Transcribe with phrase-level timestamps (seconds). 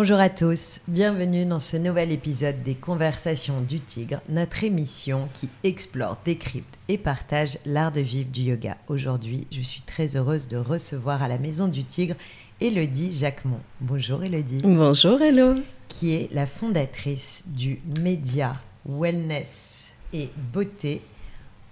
[0.00, 5.48] Bonjour à tous, bienvenue dans ce nouvel épisode des Conversations du Tigre, notre émission qui
[5.64, 8.76] explore, décrypte et partage l'art de vivre du yoga.
[8.86, 12.14] Aujourd'hui, je suis très heureuse de recevoir à la Maison du Tigre
[12.60, 13.58] Elodie Jacquemont.
[13.80, 14.60] Bonjour Elodie.
[14.62, 15.56] Bonjour Hello.
[15.88, 18.54] Qui est la fondatrice du média
[18.86, 21.02] Wellness et Beauté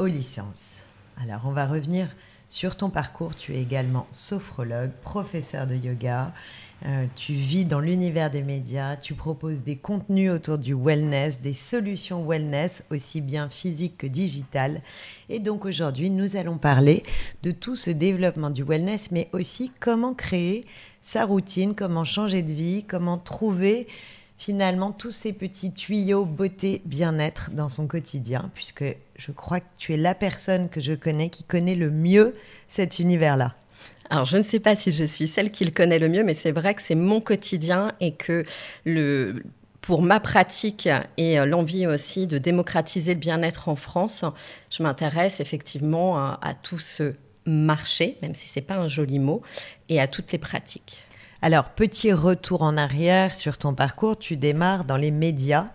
[0.01, 0.89] aux licences.
[1.23, 2.09] Alors, on va revenir
[2.49, 3.37] sur ton parcours.
[3.37, 6.33] Tu es également sophrologue, professeur de yoga.
[6.85, 11.55] Euh, tu vis dans l'univers des médias, tu proposes des contenus autour du wellness, des
[11.55, 14.83] solutions wellness, aussi bien physiques que digitales.
[15.31, 17.03] Et donc aujourd'hui, nous allons parler
[17.43, 20.67] de tout ce développement du wellness, mais aussi comment créer
[21.01, 23.87] sa routine, comment changer de vie, comment trouver
[24.39, 28.85] finalement tous ces petits tuyaux beauté, bien-être dans son quotidien, puisque
[29.17, 32.35] je crois que tu es la personne que je connais qui connaît le mieux
[32.69, 33.55] cet univers-là.
[34.11, 36.35] Alors, je ne sais pas si je suis celle qui le connaît le mieux, mais
[36.35, 38.45] c'est vrai que c'est mon quotidien et que
[39.87, 44.25] pour ma pratique et euh, l'envie aussi de démocratiser le bien-être en France,
[44.69, 47.15] je m'intéresse effectivement à, tout ce
[47.45, 49.43] marché, même si ce n'est pas un joli mot,
[49.89, 51.05] et à toutes les pratiques.
[51.41, 55.69] Alors, petit retour en arrière sur ton parcours, tu démarres dans les médias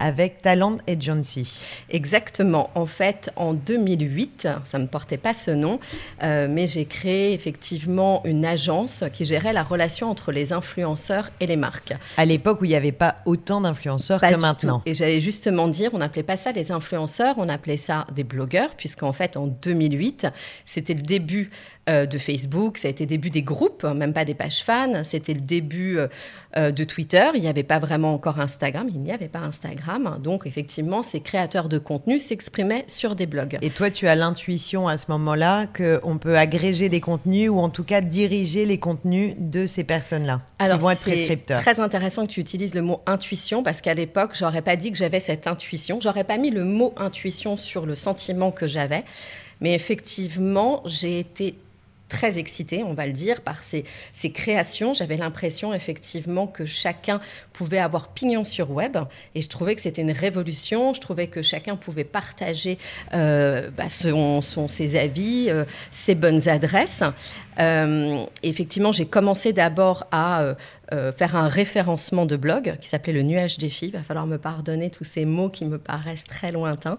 [0.00, 1.60] avec Talent Agency.
[1.90, 2.70] Exactement.
[2.74, 5.78] En fait, en 2008, ça ne portait pas ce nom,
[6.22, 11.46] euh, mais j'ai créé effectivement une agence qui gérait la relation entre les influenceurs et
[11.46, 11.92] les marques.
[12.16, 14.82] À l'époque où il n'y avait pas autant d'influenceurs que maintenant.
[14.86, 18.74] Et j'allais justement dire, on n'appelait pas ça des influenceurs, on appelait ça des blogueurs,
[18.76, 20.26] puisqu'en fait, en 2008,
[20.64, 21.50] c'était le début
[21.90, 25.34] de Facebook, ça a été le début des groupes, même pas des pages fans, c'était
[25.34, 26.08] le début euh,
[26.56, 30.18] euh, de Twitter, il n'y avait pas vraiment encore Instagram, il n'y avait pas Instagram,
[30.22, 33.58] donc effectivement ces créateurs de contenu s'exprimaient sur des blogs.
[33.62, 37.70] Et toi tu as l'intuition à ce moment-là qu'on peut agréger des contenus ou en
[37.70, 41.60] tout cas diriger les contenus de ces personnes-là qui vont être prescripteurs.
[41.60, 44.98] très intéressant que tu utilises le mot intuition parce qu'à l'époque j'aurais pas dit que
[44.98, 49.04] j'avais cette intuition, j'aurais pas mis le mot intuition sur le sentiment que j'avais.
[49.60, 51.54] Mais effectivement, j'ai été
[52.10, 53.84] très excitée, on va le dire, par ces,
[54.34, 54.92] créations.
[54.92, 57.20] J'avais l'impression effectivement que chacun
[57.54, 58.98] pouvait avoir pignon sur web
[59.34, 60.92] et je trouvais que c'était une révolution.
[60.92, 62.76] Je trouvais que chacun pouvait partager
[63.14, 67.02] euh, bah, son, ses avis, euh, ses bonnes adresses.
[67.58, 70.54] Euh, effectivement, j'ai commencé d'abord à
[70.92, 73.88] euh, faire un référencement de blog qui s'appelait le nuage des filles.
[73.88, 76.98] Il va falloir me pardonner tous ces mots qui me paraissent très lointains.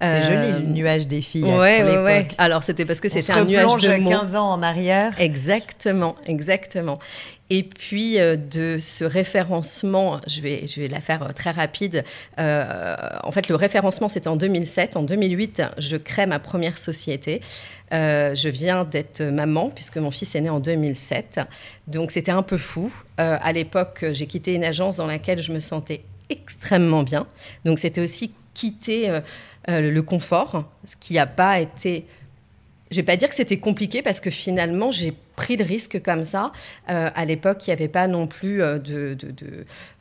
[0.00, 1.44] C'est joli le euh, nuage des filles.
[1.44, 2.28] Ouais, ouais, ouais.
[2.38, 4.10] Alors c'était parce que c'était un nuage de mots.
[4.10, 5.14] 15 ans en arrière.
[5.18, 6.98] Exactement, exactement.
[7.50, 12.04] Et puis euh, de ce référencement, je vais, je vais la faire euh, très rapide.
[12.38, 14.96] Euh, en fait, le référencement, c'était en 2007.
[14.96, 17.40] En 2008, je crée ma première société.
[17.90, 21.40] je viens d'être maman puisque mon fils est né en 2007.
[21.86, 22.92] Donc c'était un peu fou.
[23.18, 27.26] à l'époque, j'ai quitté une agence dans laquelle je me sentais extrêmement bien.
[27.64, 29.20] Donc c'était aussi quitter
[29.68, 32.06] le confort, ce qui n'a pas été...
[32.90, 36.24] Je vais pas dire que c'était compliqué parce que finalement, j'ai pris le risque comme
[36.24, 36.52] ça.
[36.88, 39.16] Euh, à l'époque, il n'y avait pas non plus euh, de,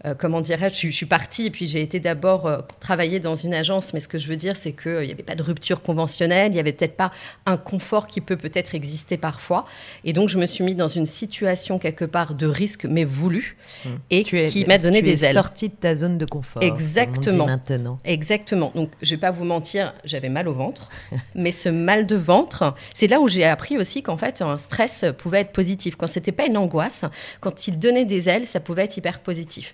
[0.06, 3.94] euh, comment dirais-je, je, suis partie et puis j'ai été d'abord travailler dans une agence,
[3.94, 6.56] mais ce que je veux dire, c'est qu'il n'y avait pas de rupture conventionnelle, il
[6.56, 7.12] n'y avait peut-être pas
[7.46, 9.66] un confort qui peut peut-être exister parfois.
[10.04, 13.58] Et donc, je me suis mis dans une situation quelque part de risque, mais voulu,
[13.86, 13.90] mmh.
[14.10, 15.34] et qui m'a donné des ailes.
[15.34, 16.62] sortie de ta zone de confort.
[16.64, 17.46] Exactement.
[17.46, 18.00] maintenant.
[18.06, 18.72] Exactement.
[18.76, 20.90] Donc, je ne vais pas vous mentir, j'avais mal au ventre,
[21.36, 25.06] mais ce mal de ventre, c'est là où j'ai appris aussi qu'en fait, un stress
[25.24, 25.96] pouvait être positif.
[25.96, 27.06] Quand c'était pas une angoisse,
[27.40, 29.74] quand il donnait des ailes, ça pouvait être hyper positif.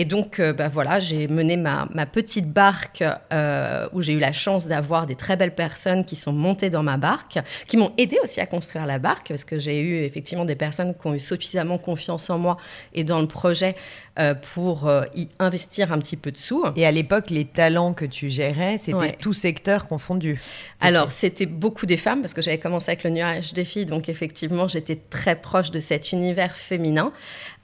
[0.00, 4.32] Et donc, euh, bah, voilà, j'ai mené ma, petite barque euh, où j'ai eu la
[4.32, 8.16] chance d'avoir des très belles personnes qui sont montées dans ma barque, qui m'ont aidé
[8.24, 11.20] aussi à construire la barque, parce que j'ai eu effectivement des personnes qui ont eu
[11.20, 12.56] suffisamment confiance en moi
[12.94, 13.76] et dans le projet
[14.18, 16.64] euh, pour y investir un petit peu de sous.
[16.76, 20.40] Et à l'époque, les talents que tu gérais, c'était tout secteur confondu.
[20.80, 24.08] Alors, c'était beaucoup des femmes, parce que j'avais commencé avec le nuage des filles, donc
[24.08, 27.12] effectivement, j'étais très proche de cet univers féminin.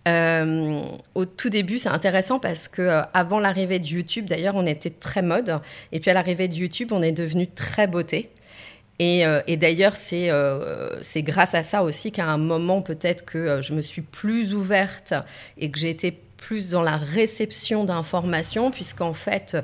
[0.06, 4.67] Euh, au tout début, c'est intéressant parce que euh, avant l'arrivée de YouTube, d'ailleurs, on
[4.67, 5.58] était très mode,
[5.93, 8.31] et puis à l'arrivée de YouTube, on est devenu très beauté.
[8.99, 10.31] Et, euh, d'ailleurs, c'est
[11.23, 15.12] grâce à ça aussi qu'à un moment, peut-être que je me suis plus ouverte
[15.58, 19.56] et que j'ai été plus dans la réception d'informations, puisqu'en fait,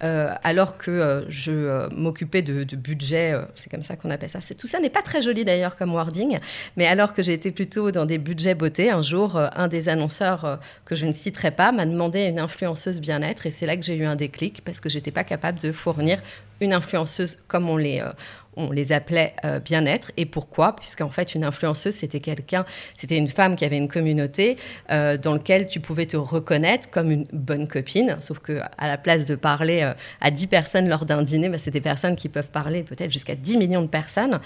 [0.00, 4.40] alors que je m'occupais de, budget, c'est comme ça qu'on appelle ça.
[4.56, 6.38] Tout ça n'est pas très joli d'ailleurs comme wording,
[6.76, 10.94] mais alors que j'étais plutôt dans des budgets beauté, un jour, un des annonceurs que
[10.94, 14.04] je ne citerai pas m'a demandé une influenceuse bien-être et c'est là que j'ai eu
[14.04, 16.20] un déclic parce que j'étais pas capable de fournir
[16.60, 18.10] une influenceuse comme on les, euh,
[18.56, 20.10] on les appelait euh, bien-être.
[20.16, 20.74] Et pourquoi?
[20.74, 24.56] Puisqu'en fait, une influenceuse, c'était quelqu'un, c'était une femme qui avait une communauté
[24.90, 28.16] euh, dans laquelle tu pouvais te reconnaître comme une bonne copine.
[28.20, 29.87] Sauf que à la place de parler
[30.20, 33.34] à 10 personnes lors d'un dîner, bah, c'est des personnes qui peuvent parler peut-être jusqu'à
[33.34, 34.40] 10 millions de personnes.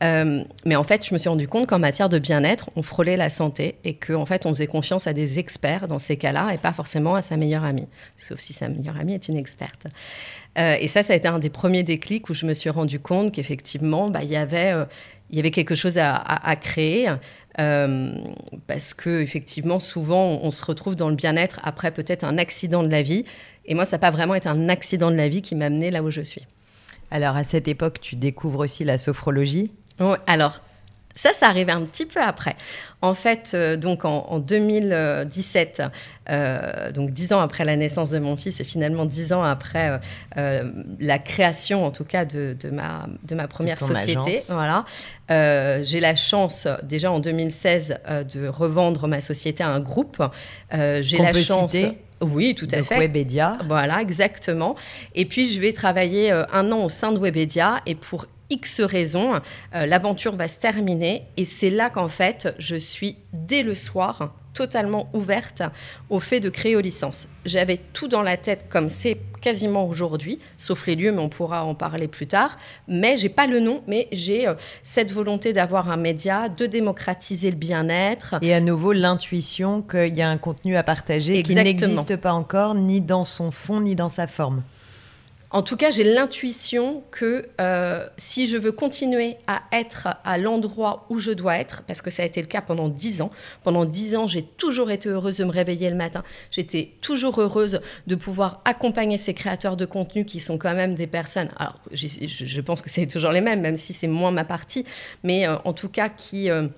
[0.00, 3.30] mais en fait, je me suis rendu compte qu'en matière de bien-être, on frôlait la
[3.30, 6.58] santé et qu'en en fait, on faisait confiance à des experts dans ces cas-là et
[6.58, 7.88] pas forcément à sa meilleure amie.
[8.16, 9.86] Sauf si sa meilleure amie est une experte.
[10.58, 13.00] Euh, et ça, ça a été un des premiers déclics où je me suis rendu
[13.00, 17.08] compte qu'effectivement, bah, il y avait euh, quelque chose à, créer
[17.58, 18.14] euh,
[18.66, 22.88] parce que effectivement souvent on, se retrouve dans le bien-être après peut-être un accident de
[22.88, 23.24] la vie
[23.66, 25.90] et moi ça n'a pas vraiment été un accident de la vie qui m'a amené
[25.90, 26.46] là où je suis.
[27.10, 29.72] Alors à cette époque tu découvres aussi la sophrologie?
[30.26, 30.60] alors
[31.14, 32.56] ça, ça arrivait un petit peu après.
[33.04, 35.82] En fait, euh, donc en, 2017,
[36.30, 39.98] euh, donc dix ans après la naissance de mon fils et finalement dix ans après
[40.36, 44.38] euh, la création, en tout cas, de, ma, de ma première société.
[44.50, 44.84] Voilà.
[45.82, 47.98] J'ai la chance, déjà en 2016,
[48.32, 50.22] de revendre ma société à un groupe.
[50.72, 51.74] J'ai la chance.
[52.20, 53.00] Oui, tout à fait.
[53.00, 53.58] Webedia.
[53.66, 54.76] Voilà, exactement.
[55.16, 57.80] Et puis, je vais travailler un an au sein de Webedia.
[57.86, 59.40] Et pour X raisons,
[59.74, 64.34] euh, l'aventure va se terminer et c'est là qu'en fait je suis dès le soir
[64.52, 65.62] totalement ouverte
[66.10, 67.28] au fait de créer aux licences.
[67.46, 71.64] J'avais tout dans la tête comme c'est quasiment aujourd'hui, sauf les lieux, mais on pourra
[71.64, 72.58] en parler plus tard.
[72.88, 77.50] Mais j'ai pas le nom, mais j'ai euh, cette volonté d'avoir un média, de démocratiser
[77.50, 78.34] le bien-être.
[78.42, 82.74] Et à nouveau l'intuition qu'il y a un contenu à partager qui n'existe pas encore,
[82.74, 84.62] ni dans son fond, ni dans sa forme.
[85.52, 91.06] En tout cas, j'ai l'intuition que euh, si je veux continuer à être à l'endroit
[91.10, 93.30] où je dois être, parce que ça a été le cas pendant dix ans,
[93.62, 97.80] pendant dix ans, j'ai toujours été heureuse de me réveiller le matin, j'étais toujours heureuse
[98.06, 102.60] de pouvoir accompagner ces créateurs de contenu qui sont quand même des personnes, alors je,
[102.62, 104.86] pense que c'est toujours les mêmes, même si c'est moins ma partie,
[105.22, 106.50] mais euh, en tout cas qui...
[106.50, 106.68] Euh,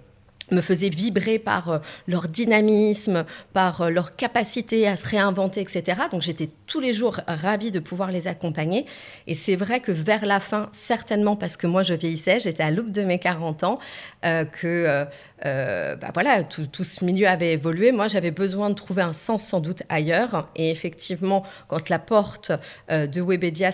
[0.50, 6.02] me faisaient vibrer par euh, leur dynamisme, par euh, leur capacité à se réinventer, etc.
[6.10, 8.86] Donc j'étais tous les jours ravie de pouvoir les accompagner.
[9.26, 12.70] Et c'est vrai que vers la fin, certainement parce que moi je vieillissais, j'étais à
[12.70, 13.78] l'aube de mes 40 ans,
[14.24, 15.06] euh, que
[15.44, 17.92] bah voilà, tout, ce milieu avait évolué.
[17.92, 20.48] Moi, j'avais besoin de trouver un sens sans doute ailleurs.
[20.56, 22.50] Et effectivement, quand la porte
[22.88, 23.68] de Webedia,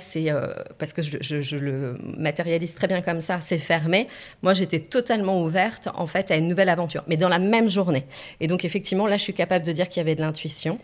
[0.79, 4.09] parce que je, le matérialise très bien comme ça, s'est fermée.
[4.43, 8.05] Moi, j'étais totalement ouverte en fait à une nouvelle aventure, mais dans la même journée.
[8.41, 10.79] Et donc, effectivement, là, je suis capable de dire qu'il y avait de l'intuition.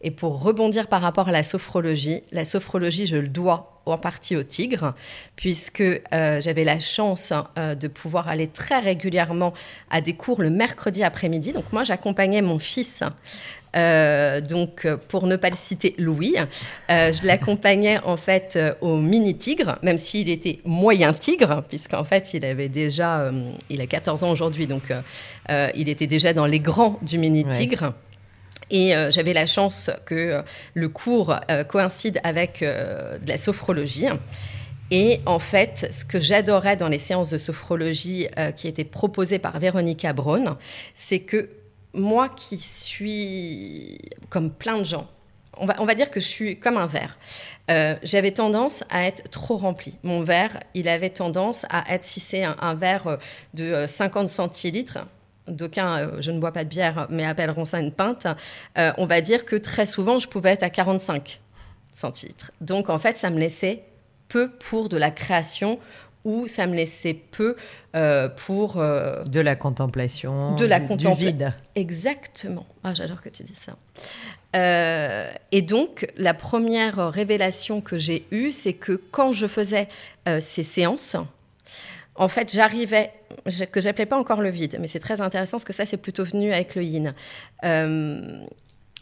[0.00, 4.36] Et pour rebondir par rapport à la sophrologie, la sophrologie, je le dois en partie
[4.36, 4.94] au tigre,
[5.34, 9.54] puisque euh, j'avais la chance euh, de pouvoir aller très régulièrement
[9.90, 11.52] à des cours le mercredi après-midi.
[11.52, 13.02] Donc moi, j'accompagnais mon fils.
[13.78, 16.34] Euh, donc, pour ne pas le citer, Louis,
[16.88, 22.44] je l'accompagnais en fait au mini tigre, même s'il était moyen tigre, puisqu'en fait il
[22.44, 23.30] avait déjà,
[23.70, 24.92] il a 14 ans aujourd'hui, donc
[25.48, 27.94] il était déjà dans les grands du mini tigre.
[28.70, 30.42] Et euh, j'avais la chance que euh,
[30.74, 34.06] le cours euh, coïncide avec de la sophrologie.
[34.90, 38.26] Et en fait, ce que j'adorais dans les séances de sophrologie
[38.56, 40.56] qui étaient proposées par Véronica Braun,
[40.94, 41.50] c'est que
[41.94, 43.98] moi qui suis
[44.28, 45.06] comme plein de gens,
[45.60, 47.18] on va, dire que je suis comme un verre.
[48.04, 49.98] J'avais tendance à être trop rempli.
[50.04, 53.18] Mon verre, il avait tendance à être, si c'est un, verre
[53.54, 55.00] de 50 centilitres,
[55.50, 58.26] d'aucuns, euh, je ne bois pas de bière, mais appelleront ça une pinte,
[58.76, 61.40] euh, on va dire que très souvent, je pouvais être à 45
[61.92, 62.52] centilitres.
[62.60, 63.82] Donc, en fait, ça me laissait
[64.28, 65.78] peu pour de la création
[66.28, 67.56] ou ça me laissait peu
[67.96, 68.74] euh, pour...
[68.76, 71.54] de la contemplation, de la du vide.
[71.74, 72.66] Exactement.
[72.84, 73.76] Ah, j'adore que tu dises ça.
[75.50, 79.88] et donc, la première révélation que j'ai eue, c'est que quand je faisais
[80.40, 81.16] ces séances,
[82.14, 83.12] en fait, j'arrivais,
[83.72, 86.24] que j'appelais pas encore le vide, mais c'est très intéressant parce que ça, c'est plutôt
[86.24, 87.14] venu avec le yin.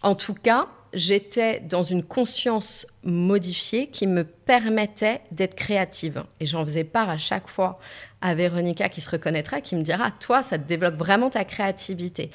[0.02, 6.24] En tout cas, j'étais dans une conscience modifiée qui me permettait d'être créative.
[6.40, 7.78] Et j'en faisais part à chaque fois
[8.20, 12.30] à Véronica qui se reconnaîtra, qui me dira, toi, ça te développe vraiment ta créativité.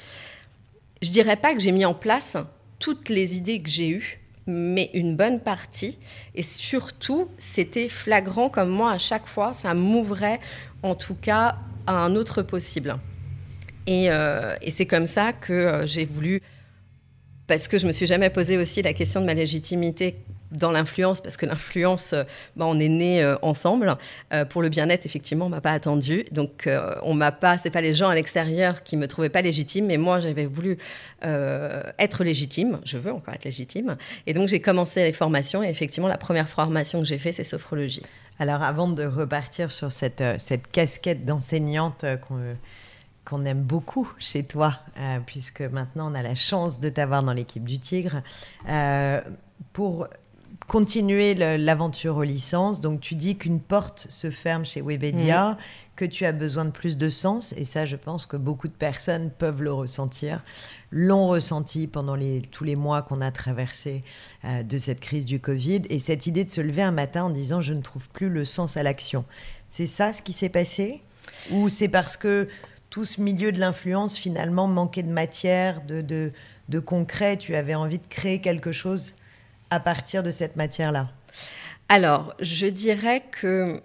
[1.02, 2.36] Je dirais pas que j'ai mis en place
[2.78, 5.98] toutes les idées que j'ai eues, mais une bonne partie.
[6.34, 10.40] Et surtout, c'était flagrant comme moi à chaque fois, ça m'ouvrait
[10.82, 12.96] en tout cas à un autre possible.
[13.86, 16.40] Et, euh, c'est comme ça que euh, j'ai voulu,
[17.46, 20.16] parce que je me suis jamais posé aussi la question de ma légitimité
[20.52, 22.24] dans l'influence, parce que l'influence, euh,
[22.56, 23.96] bah, on est né euh, ensemble.
[24.32, 26.24] Euh, pour le bien-être, effectivement, on m'a pas attendu.
[26.30, 26.68] Donc,
[27.02, 29.96] on m'a pas, c'est pas les gens à l'extérieur qui me trouvaient pas légitime, mais
[29.96, 30.78] moi, j'avais voulu
[31.22, 32.80] être légitime.
[32.84, 33.96] Je veux encore être légitime.
[34.26, 35.62] Et donc, j'ai commencé les formations.
[35.62, 38.02] Et effectivement, la première formation que j'ai faite, c'est sophrologie.
[38.38, 42.40] Alors, avant de repartir sur cette, cette casquette d'enseignante qu'on
[43.44, 44.78] aime beaucoup chez toi,
[45.26, 48.22] puisque maintenant on a la chance de t'avoir dans l'équipe du Tigre.
[49.72, 50.06] pour
[50.68, 52.80] continuer l'aventure aux licences.
[52.80, 55.56] Donc tu dis qu'une porte se ferme chez Webedia,
[55.96, 57.52] que tu as besoin de plus de sens.
[57.56, 60.42] Et ça, je pense que beaucoup de personnes peuvent le ressentir,
[60.90, 64.02] l'ont ressenti pendant les, tous les mois qu'on a traversé
[64.44, 65.82] euh, de cette crise du Covid.
[65.90, 68.44] Et cette idée de se lever un matin en disant je ne trouve plus le
[68.44, 69.24] sens à l'action.
[69.68, 71.02] C'est ça ce qui s'est passé?
[71.50, 72.48] Ou c'est parce que
[72.92, 76.30] tout ce milieu de l'influence finalement manquait de matière, de, de,
[76.68, 79.14] de concret, tu avais envie de créer quelque chose
[79.70, 81.08] à partir de cette matière-là.
[81.88, 83.80] Alors, je dirais que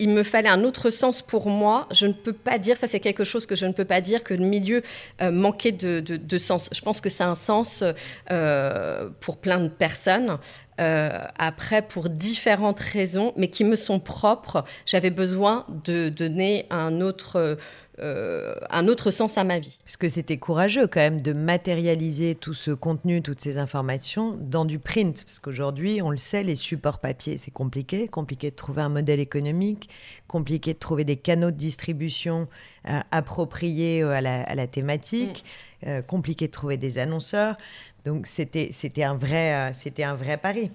[0.00, 1.86] il me fallait un autre sens pour moi.
[1.92, 4.24] Je ne peux pas dire, ça c'est quelque chose que je ne peux pas dire,
[4.24, 4.82] que le milieu
[5.20, 6.70] euh, manquait de, sens.
[6.72, 7.84] Je pense que c'est un sens
[8.30, 10.38] euh, pour plein de personnes.
[10.80, 17.02] Euh, après, pour différentes raisons, mais qui me sont propres, j'avais besoin de donner un
[17.02, 17.58] autre
[18.02, 19.78] euh, un autre sens à ma vie.
[19.84, 24.64] Parce que c'était courageux quand même de matérialiser tout ce contenu, toutes ces informations dans
[24.64, 25.24] du print.
[25.24, 28.08] Parce qu'aujourd'hui, on le sait, les supports papier, c'est compliqué.
[28.08, 29.90] Compliqué de trouver un modèle économique,
[30.28, 32.48] compliqué de trouver des canaux de distribution
[32.88, 35.44] euh, appropriés euh, à la, thématique,
[35.84, 36.02] mm.
[36.02, 37.58] compliqué de trouver des annonceurs.
[38.06, 38.70] Donc c'était
[39.02, 40.70] un, vrai, c'était un vrai pari.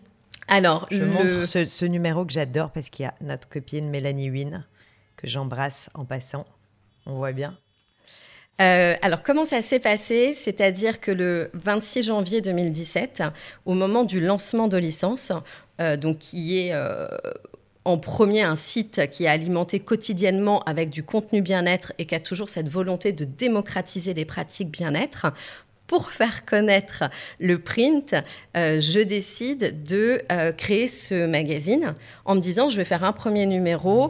[0.48, 4.30] Alors, je montre ce, ce, numéro que j'adore parce qu'il y a notre copine Mélanie
[4.30, 4.64] Wynne,
[5.16, 6.46] que j'embrasse en passant.
[7.06, 7.56] On voit bien.
[8.62, 10.34] Euh, alors, comment ça s'est passé?
[10.34, 13.24] C'est-à-dire que le 26 janvier 2017,
[13.66, 15.32] au moment du lancement de licence,
[15.82, 17.08] euh, donc qui est euh,
[17.84, 22.20] en premier un site qui est alimenté quotidiennement avec du contenu bien-être et qui a
[22.20, 25.28] toujours cette volonté de démocratiser les pratiques bien-être,
[25.88, 27.04] pour faire connaître
[27.40, 28.16] le print,
[28.56, 30.20] je décide de
[30.58, 31.94] créer ce magazine
[32.26, 34.10] en me disant je vais faire un premier numéro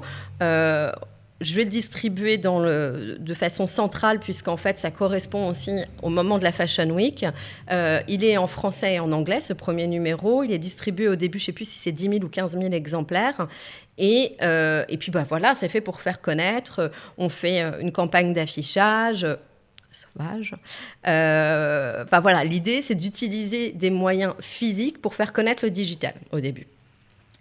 [1.42, 6.54] je vais distribuer de façon centrale, puisqu'en fait, ça correspond aussi au moment de la
[6.54, 7.26] Fashion Week.
[7.72, 10.44] Euh, il est en français et en anglais, ce premier numéro.
[10.44, 12.58] Il est distribué au début, je ne sais plus si c'est 10 000 ou 15
[12.58, 13.48] 000 exemplaires.
[13.98, 16.90] Et, euh, puis bah, voilà, c'est fait pour faire connaître.
[17.18, 19.28] On fait euh, une campagne d'affichage
[19.92, 20.56] sauvage.
[21.04, 26.68] voilà, l'idée, c'est d'utiliser des moyens physiques pour faire connaître le digital au début.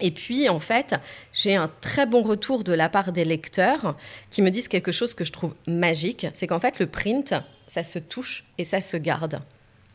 [0.04, 0.94] Et puis, en fait,
[1.32, 3.96] j'ai un très bon retour de la part des lecteurs
[4.30, 6.26] qui me disent quelque chose que je trouve magique.
[6.34, 7.34] C'est qu'en fait, le print,
[7.68, 9.40] ça se touche et ça se garde.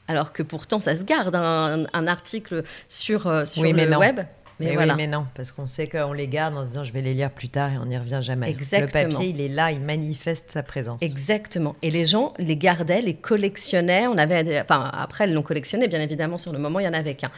[0.08, 4.22] Alors que pourtant, ça se garde, un, article sur, euh, sur le web.
[4.60, 7.02] Mais, oui, mais non, parce qu'on sait qu'on les garde en se disant je vais
[7.02, 8.50] les lire plus tard et on n'y revient jamais.
[8.50, 9.04] Exactement.
[9.04, 11.02] Le papier, il est là, il manifeste sa présence.
[11.02, 11.76] Exactement.
[11.82, 14.08] Et les gens les gardaient, les collectionnaient.
[14.08, 16.94] On avait, enfin, après, ils l'ont collectionné, bien évidemment, sur le moment, il y en
[16.94, 17.32] avait qu'un.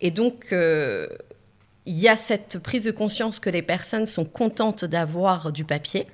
[0.00, 1.06] Et donc, euh,
[1.86, 6.06] il y a cette prise de conscience que les personnes sont contentes d'avoir du papier.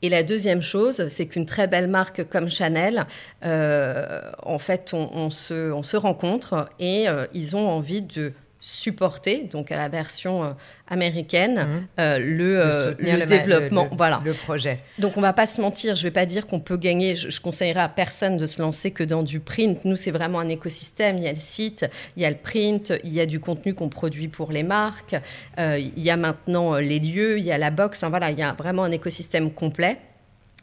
[0.00, 3.06] Et la deuxième chose, c'est qu'une très belle marque comme Chanel,
[3.44, 9.48] euh, en fait, on, se, on, se, rencontre et euh, ils ont envie de supporter,
[9.52, 10.52] donc à la version euh,
[10.88, 11.86] américaine, mhm.
[12.00, 14.20] euh, le, euh, le, développement, voilà.
[14.24, 14.80] Le projet.
[14.98, 17.40] Donc on va pas se mentir, je vais pas dire qu'on peut gagner, je, je,
[17.40, 19.84] conseillerais à personne de se lancer que dans du print.
[19.84, 21.86] Nous, c'est vraiment un écosystème, il y a le site,
[22.16, 25.16] il y a le print, il y a du contenu qu'on produit pour les marques,
[25.56, 28.52] il y a maintenant les lieux, il y a la box, voilà, il y a
[28.54, 29.98] vraiment un écosystème complet.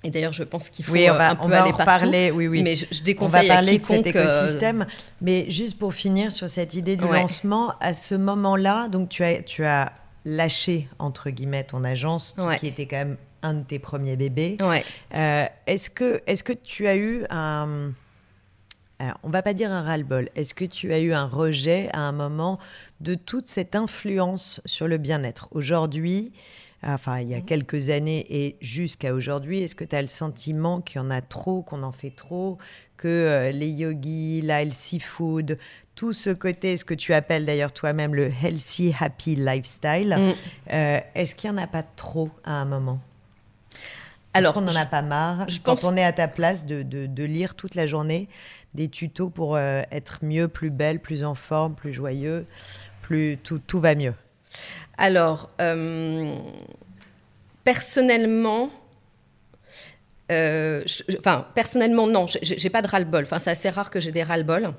[0.05, 1.77] Et d'ailleurs, je pense qu'il faut oui, on va, un peu on va aller en
[1.77, 2.61] reparler, oui, oui.
[2.61, 4.85] Mais je, je déconseille on va parler de cet écosystème.
[5.19, 9.41] Mais juste pour finir sur cette idée du lancement, à ce moment-là, donc tu as,
[9.41, 9.91] tu as
[10.25, 14.57] lâché entre guillemets ton agence, qui était quand même un de tes premiers bébés.
[15.13, 17.91] Euh, est-ce que, est-ce que tu as eu un
[18.97, 20.29] alors, on va pas dire un ras-le-bol.
[20.35, 22.59] Est-ce que tu as eu un rejet à un moment
[23.01, 25.49] de toute cette influence sur le bien-être?
[25.51, 26.31] Aujourd'hui,
[26.85, 27.45] enfin il y a mhm.
[27.45, 31.21] quelques années et jusqu'à aujourd'hui, est-ce que tu as le sentiment qu'il y en a
[31.21, 32.57] trop, qu'on en fait trop,
[32.97, 35.57] que euh, les yogis, la healthy food,
[35.95, 40.73] tout ce côté, ce que tu appelles d'ailleurs toi-même le healthy, happy lifestyle, mm.
[40.73, 42.99] euh, est-ce qu'il n'y en a pas trop à un moment?
[44.33, 47.23] Alors, qu'on n'en a pas marre je quand on est à ta place de, de,
[47.23, 48.27] lire toute la journée
[48.73, 52.45] des tutos pour euh, être mieux, plus belle, plus en forme, plus joyeux,
[53.01, 54.13] plus tout, tout va mieux?
[54.97, 56.37] Alors, euh,
[57.63, 58.69] personnellement,
[60.31, 60.83] euh,
[61.53, 63.23] personnellement, non, j'ai pas de ras-le-bol.
[63.23, 64.73] Enfin, c'est assez rare que j'ai des ras-le-bol.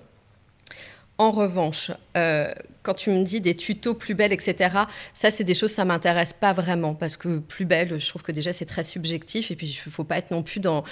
[1.19, 2.53] En revanche, euh,
[2.87, 4.71] quand tu me dis des tutos plus belles, etc.,
[5.13, 8.31] ça, c'est des choses, ça m'intéresse pas vraiment parce que plus belle, je trouve que
[8.31, 10.85] déjà c'est très subjectif et puis il faut faut pas être non plus dans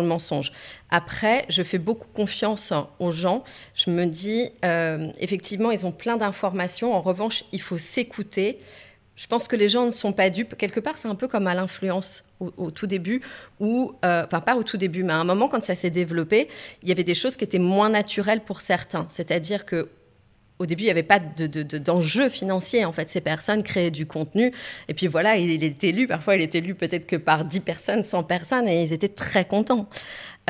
[0.00, 0.52] le mensonge.
[0.90, 3.42] Après, je fais beaucoup confiance aux gens.
[3.74, 6.94] Je me dis, euh, effectivement, ils ont plein d'informations.
[6.94, 8.58] En revanche, il faut s'écouter.
[9.16, 10.56] Je pense que les gens ne sont pas dupes.
[10.56, 12.24] Quelque part, c'est un peu comme à l'influence
[12.56, 13.22] au, tout début,
[13.60, 16.48] ou euh, enfin pas au tout début, mais à un moment quand ça s'est développé,
[16.82, 19.06] il y avait des choses qui étaient moins naturelles pour certains.
[19.08, 19.88] C'est-à-dire que
[20.58, 22.84] au début, il n'y avait pas d'enjeu de, financier.
[22.84, 24.52] En fait, ces personnes créaient du contenu.
[24.88, 26.06] Et puis voilà, il, il est élu.
[26.06, 29.44] Parfois, il est élu peut-être que par 10 personnes, 100 personnes, et ils étaient très
[29.44, 29.88] contents.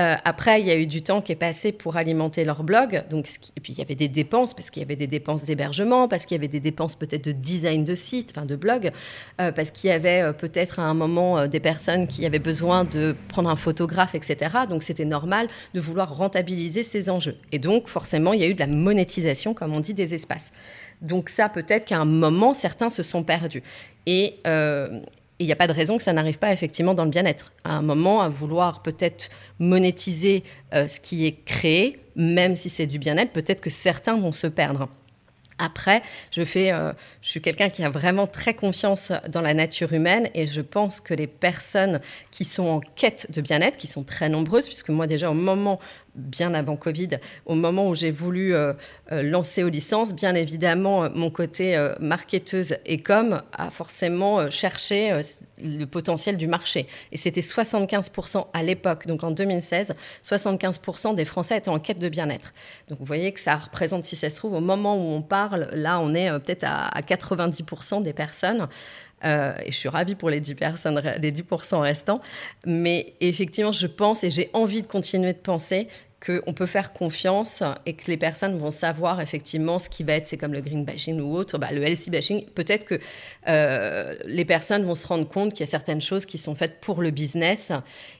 [0.00, 3.04] Euh, après, il y a eu du temps qui est passé pour alimenter leur blog.
[3.11, 6.08] Donc, et puis, il y avait des dépenses, parce qu'il y avait des dépenses d'hébergement,
[6.08, 8.90] parce qu'il y avait des dépenses peut-être de design de site, enfin de blog,
[9.40, 12.84] euh, parce qu'il y avait euh, peut-être à un moment des personnes qui avaient besoin
[12.84, 14.37] de prendre un photographe, etc.
[14.68, 17.37] Donc, c'était normal de vouloir rentabiliser ces enjeux.
[17.52, 20.52] Et donc, forcément, il y a eu de la monétisation, comme on dit, des espaces.
[21.02, 23.62] Donc, ça, peut-être qu'à un moment, certains se sont perdus.
[24.06, 24.37] Et,
[25.38, 27.52] il n'y a pas de raison que ça n'arrive pas effectivement dans le bien-être.
[27.64, 32.86] À un moment, à vouloir peut-être monétiser euh, ce qui est créé, même si c'est
[32.86, 34.88] du bien-être, peut-être que certains vont se perdre.
[35.58, 36.92] Après, je, fais, euh,
[37.23, 41.00] je suis quelqu'un qui a vraiment très confiance dans la nature humaine et je pense
[41.00, 42.00] que les personnes
[42.33, 45.79] qui sont en quête de bien-être, qui sont très nombreuses, puisque moi déjà au moment
[46.14, 47.11] bien avant Covid,
[47.47, 48.73] au moment où j'ai voulu euh,
[49.12, 55.21] euh, lancer aux licences, bien évidemment, euh, mon côté marketeuse et com a forcément cherché
[55.59, 56.87] le potentiel du marché.
[57.12, 62.09] Et c'était 75% à l'époque, donc en 2016, 75% des Français étaient en quête de
[62.09, 62.52] bien-être.
[62.88, 65.69] Donc vous voyez que ça représente, si ça se trouve, au moment où on parle,
[65.73, 68.69] là on est peut-être à, à 90% des personnes.
[69.25, 72.21] et je suis ravie pour les 10%, personnes, les 10 restants.
[72.66, 75.88] Mais effectivement, je pense et j'ai envie de continuer de penser
[76.25, 80.29] qu'on peut faire confiance et que les personnes vont savoir effectivement ce qui va être,
[80.29, 83.00] c'est comme le green bashing ou autre, bah, le LC bashing, peut-être que
[83.49, 86.81] euh, les personnes vont se rendre compte qu'il y a certaines choses qui sont faites
[86.81, 87.73] pour le business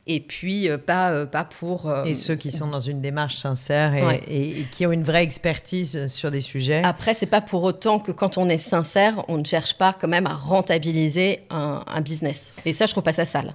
[0.07, 1.93] et puis euh, pas, euh, pas pour...
[2.05, 3.95] et ceux qui sont dans une démarche sincère
[4.29, 6.83] et, qui ont une vraie expertise sur des sujets.
[6.85, 10.09] Après, c'est pas pour autant que quand on est sincère, on ne cherche pas quand
[10.09, 12.53] même à rentabiliser un, un business.
[12.65, 13.55] Et ça, je trouve pas ça sale.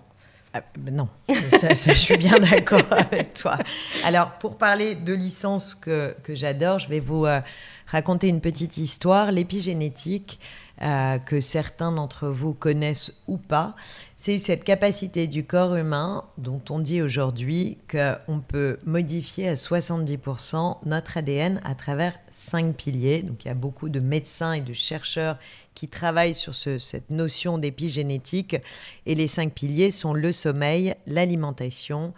[0.53, 3.57] Ah, ben non, je suis bien d'accord avec toi.
[4.03, 7.41] Alors, pour parler de licence que, que j'adore, je vais vous euh,
[7.85, 9.31] raconter une petite histoire.
[9.31, 10.39] L'épigénétique,
[10.83, 13.75] euh, que certains d'entre vous connaissent ou pas,
[14.15, 20.77] c'est cette capacité du corps humain dont on dit aujourd'hui qu'on peut modifier à 70%
[20.85, 23.23] notre ADN à travers cinq piliers.
[23.23, 25.39] Donc il y a beaucoup de médecins et de chercheurs
[25.77, 28.55] qui travaillent sur cette notion d'épigénétique.
[29.05, 32.15] Et les cinq piliers sont le sommeil, l'alimentation,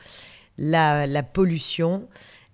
[0.57, 2.07] la, pollution,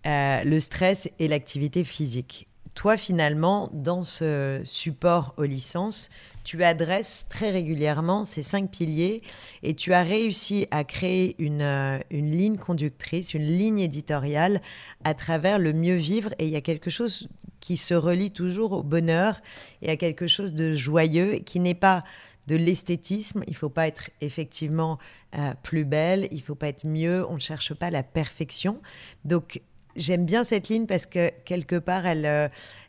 [0.07, 6.09] euh, le stress et l'activité physique toi, finalement, dans ce support aux licences,
[6.43, 9.23] tu adresses très régulièrement ces cinq piliers
[9.63, 14.61] et tu as réussi à créer une, euh, une, ligne conductrice, une ligne éditoriale
[15.03, 16.31] à travers le mieux vivre.
[16.37, 17.27] Et il y a quelque chose
[17.61, 19.41] qui se relie toujours au bonheur
[19.81, 22.03] et à quelque chose de joyeux qui n'est pas
[22.47, 23.43] de l'esthétisme.
[23.47, 24.99] Il ne faut pas être effectivement
[25.35, 28.81] euh, plus belle, il ne faut pas être mieux, on ne cherche pas la perfection.
[29.23, 29.61] Donc,
[29.95, 32.47] J'aime bien cette ligne parce que quelque part, elle, euh,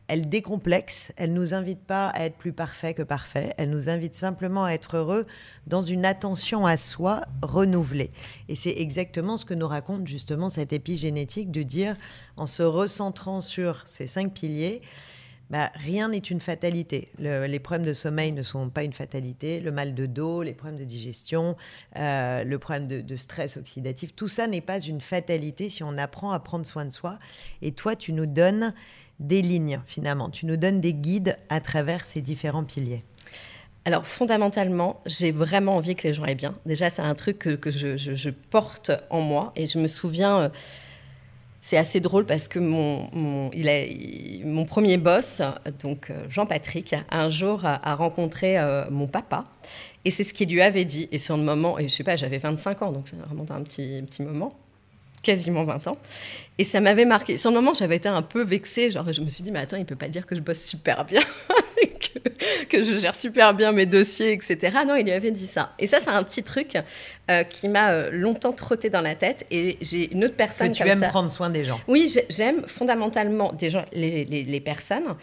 [0.08, 1.12] elle décomplexe.
[1.16, 3.54] Elle nous invite pas à être plus parfait que parfait.
[3.58, 5.26] Elle nous invite simplement à être heureux
[5.66, 8.10] dans une attention à soi renouvelée.
[8.48, 11.96] Et c'est exactement ce que nous raconte justement cette épigénétique de dire,
[12.36, 14.82] en se recentrant sur ces cinq piliers,
[15.50, 17.08] bah, rien n'est une fatalité.
[17.18, 19.60] les problèmes de sommeil ne sont pas une fatalité.
[19.60, 21.56] Le mal de dos, les problèmes de digestion,
[21.96, 26.32] euh, le problème de, stress oxydatif, tout ça n'est pas une fatalité si on apprend
[26.32, 27.18] à prendre soin de soi.
[27.62, 28.74] Et toi, tu nous donnes
[29.20, 30.30] des lignes, finalement.
[30.30, 33.04] Tu nous donnes des guides à travers ces différents piliers.
[33.84, 36.58] Alors fondamentalement, j'ai vraiment envie que les gens aient bien.
[36.66, 39.52] Déjà, c'est un truc que, je, porte en moi.
[39.54, 40.38] Et je me souviens...
[40.38, 40.48] Euh,
[41.66, 43.50] c'est assez drôle parce que mon, mon,
[44.44, 45.42] mon premier boss,
[45.82, 49.42] donc euh, Jean-Patrick, un jour a, rencontré euh, mon papa.
[50.04, 51.08] Et c'est ce qu'il lui avait dit.
[51.10, 53.54] Et sur le moment, et je sais pas, j'avais 25 ans, donc ça remonte à
[53.54, 54.50] un petit, petit moment,
[55.24, 55.96] quasiment 20 ans.
[56.58, 57.36] Et ça m'avait marqué.
[57.36, 58.92] Sur le moment, j'avais été un peu vexée.
[58.92, 61.04] Genre, je me suis dit, mais attends, il peut pas dire que je bosse super
[61.04, 61.22] bien.
[62.68, 64.78] que, je gère super bien mes dossiers, etc.
[64.86, 65.72] Non, il lui avait dit ça.
[65.78, 66.76] Et ça, c'est un petit truc
[67.30, 69.46] euh, qui m'a euh, longtemps trotté dans la tête.
[69.50, 71.80] Et j'ai une autre personne que tu aimes prendre soin des gens.
[71.88, 75.14] Oui, j'aime fondamentalement des gens, les, les, personnes.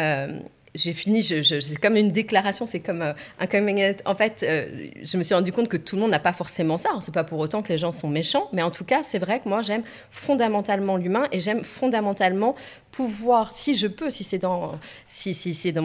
[0.00, 0.38] Euh,
[0.74, 3.96] j'ai fini, c'est comme une déclaration, c'est comme euh, un coming out.
[4.06, 6.78] En fait, euh, je me suis rendu compte que tout le monde n'a pas forcément
[6.78, 6.90] ça.
[7.02, 9.40] C'est pas pour autant que les gens sont méchants, mais en tout cas, c'est vrai
[9.40, 12.56] que moi, j'aime fondamentalement l'humain et j'aime fondamentalement
[12.90, 15.82] pouvoir, si je peux, si c'est dans, si, si c'est dans,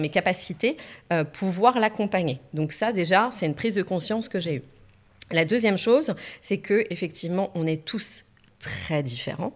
[0.00, 0.76] mes capacités,
[1.12, 2.40] euh, pouvoir l'accompagner.
[2.54, 4.62] Donc ça, déjà, c'est une prise de conscience que j'ai eue.
[5.30, 8.24] La deuxième chose, c'est que effectivement, on est tous
[8.58, 9.52] très différents.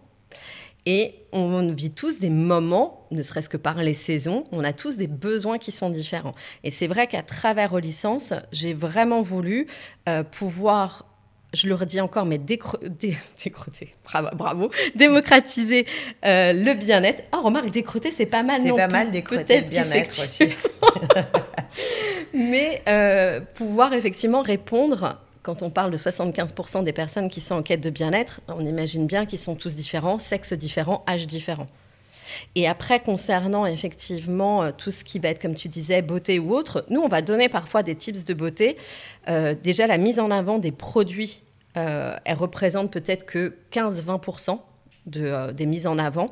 [0.89, 4.95] Et on vit tous des moments, ne serait-ce que par les saisons, on a tous
[4.95, 6.33] des besoins qui sont différents.
[6.63, 9.67] Et c'est vrai qu'à travers Relicence, j'ai vraiment voulu
[10.07, 11.05] euh, pouvoir
[11.53, 13.17] je le redis encore, mais décroter,
[14.33, 15.85] bravo, démocratiser
[16.25, 17.23] euh, le bien-être.
[17.33, 20.49] Ah, remarque, décroter, c'est pas mal C'est pas mal décroter le bien-être aussi.
[22.33, 27.63] mais euh, pouvoir effectivement répondre quand on parle de 75% des personnes qui sont en
[27.63, 31.67] quête de bien-être, on imagine bien qu'ils sont tous différents, sexes différents, âges différents.
[32.55, 36.53] Et après, concernant effectivement euh, tout ce qui va être, comme tu disais, beauté ou
[36.53, 38.75] autre, nous, on va donner parfois des tips de beauté.
[39.29, 41.43] Euh, déjà, la mise en avant des produits,
[41.77, 44.59] euh, elle représente peut-être que 15-20%
[45.05, 46.27] de, des mises en avant.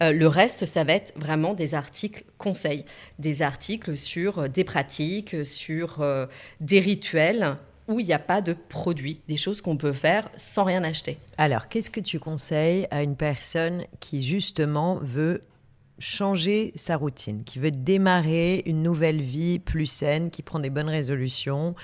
[0.00, 2.84] le reste, ça va être vraiment des articles conseils,
[3.20, 6.04] des articles sur des pratiques, sur
[6.60, 7.56] des rituels
[7.88, 11.18] où il n'y a pas de produits, des choses qu'on peut faire sans rien acheter.
[11.38, 15.42] Alors, qu'est-ce que tu conseilles à une personne qui justement veut
[15.98, 20.88] changer sa routine, qui veut démarrer une nouvelle vie plus saine, qui prend des bonnes
[20.88, 21.74] résolutions,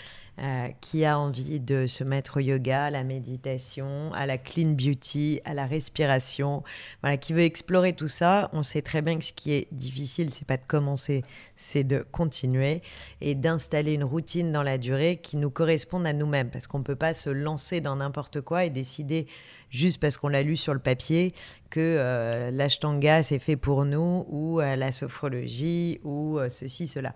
[0.43, 4.71] euh, qui a envie de se mettre au yoga, à la méditation, à la clean
[4.71, 6.65] beauty, à la respiration,
[7.01, 10.31] voilà, qui veut explorer tout ça, on sait très bien que ce qui est difficile,
[10.35, 11.23] c'est pas de commencer,
[11.55, 12.83] c'est de continuer
[13.21, 16.85] et d'installer une routine dans la durée qui nous corresponde à nous-mêmes, parce qu'on ne
[16.85, 19.29] peut pas se lancer dans n'importe quoi et décider
[19.73, 21.35] juste parce qu'on l'a lu sur le papier
[21.71, 27.15] que euh, l'ashtanga c'est fait pour nous ou euh, la sophrologie ou euh, ceci, cela.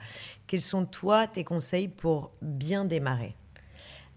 [0.49, 3.37] Quels sont toi tes conseils pour bien démarrer?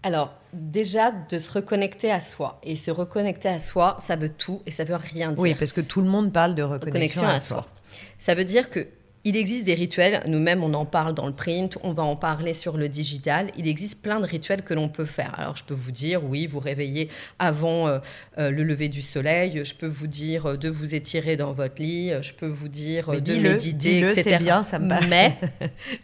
[0.02, 2.58] Alors, déjà, de se reconnecter à soi.
[2.62, 5.38] Et se reconnecter à soi, ça veut tout et ça veut rien dire.
[5.38, 7.66] Oui, parce que tout le monde parle de reconnexion, à, soi.
[8.18, 8.88] Ça veut dire que
[9.24, 12.54] il existe des rituels, nous-mêmes on en parle dans le print, on va en parler
[12.54, 13.50] sur le digital.
[13.58, 15.34] Il existe plein de rituels que l'on peut faire.
[15.38, 17.98] Alors je peux vous dire, oui, vous réveillez avant euh,
[18.38, 21.82] euh, le lever du soleil, je peux vous dire euh, de vous étirer dans votre
[21.82, 24.38] lit, je peux vous dire de méditer, etc.
[24.40, 25.36] bien, ça me mais,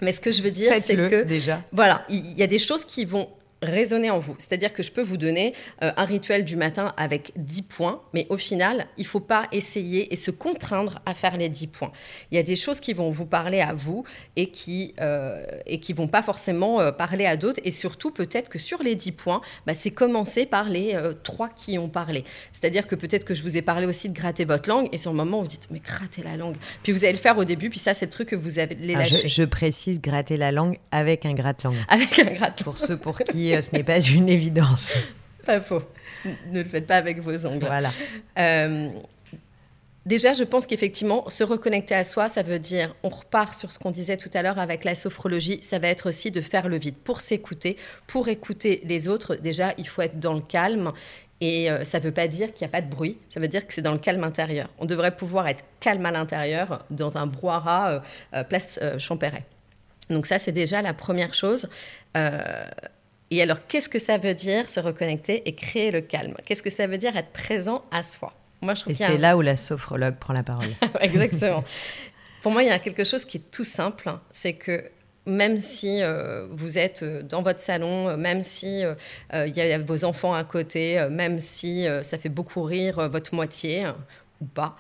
[0.03, 1.63] mais ce que je veux dire, c'est que déjà.
[1.73, 3.29] voilà, il y a des choses qui vont
[3.63, 4.37] résonner en vous.
[4.39, 8.27] C'est-à-dire que je peux vous donner euh, un rituel du matin avec 10 points, mais
[8.29, 11.93] au final, il ne faut pas essayer et se contraindre à faire les 10 points.
[12.31, 14.05] Il y a des choses qui vont vous parler à vous
[14.37, 17.61] et qui ne euh, vont pas forcément euh, parler à d'autres.
[17.65, 21.79] Et surtout, peut-être que sur les 10 points, bah, c'est commencer par les 3 qui
[21.79, 22.25] ont parlé.
[22.53, 25.11] C'est-à-dire que peut-être que je vous ai parlé aussi de gratter votre langue et sur
[25.13, 26.57] le moment, vous dites, mais gratter la langue.
[26.83, 28.77] Puis vous allez le faire au début, puis ça, c'est le truc que vous allez
[28.95, 29.29] ah, lâcher.
[29.29, 31.77] je, précise, gratter la langue avec un gratte-langue.
[31.89, 32.65] Avec un gratte-langue.
[32.65, 34.93] Pour ceux pour qui ce n'est pas une évidence.
[35.47, 35.83] Pas faux.
[36.51, 37.67] Ne le faites pas avec vos ongles.
[37.67, 37.91] Voilà.
[38.39, 38.89] Euh,
[40.05, 43.79] déjà, je pense qu'effectivement, se reconnecter à soi, ça veut dire, on repart sur ce
[43.79, 46.79] qu'on disait tout à l'heure avec la sophrologie, ça va être aussi de faire le
[46.79, 47.77] vide pour s'écouter,
[48.09, 49.37] pour écouter les autres.
[49.37, 50.93] Déjà, il faut être dans le calme.
[51.41, 53.49] Et euh, ça ne veut pas dire qu'il n'y a pas de bruit, ça veut
[53.49, 54.69] dire que c'est dans le calme intérieur.
[54.79, 59.45] On devrait pouvoir être calme à l'intérieur dans un brouhaha euh, place Champéret.
[60.09, 61.69] Donc ça, c'est déjà la première chose.
[63.31, 66.35] Et alors, qu'est-ce que ça veut dire se reconnecter et créer le calme?
[66.45, 68.33] Qu'est-ce que ça veut dire être présent à soi?
[68.63, 70.71] Moi, je trouve Et c'est là où la sophrologue prend la parole.
[71.01, 71.65] Exactement.
[72.43, 74.91] Pour moi, il y a quelque chose qui est tout simple, c'est que
[75.27, 78.83] même si euh, vous êtes euh, dans votre salon, euh, même si
[79.35, 83.87] il y a vos enfants à côté, même si ça fait beaucoup rire votre moitié
[84.41, 84.77] ou pas,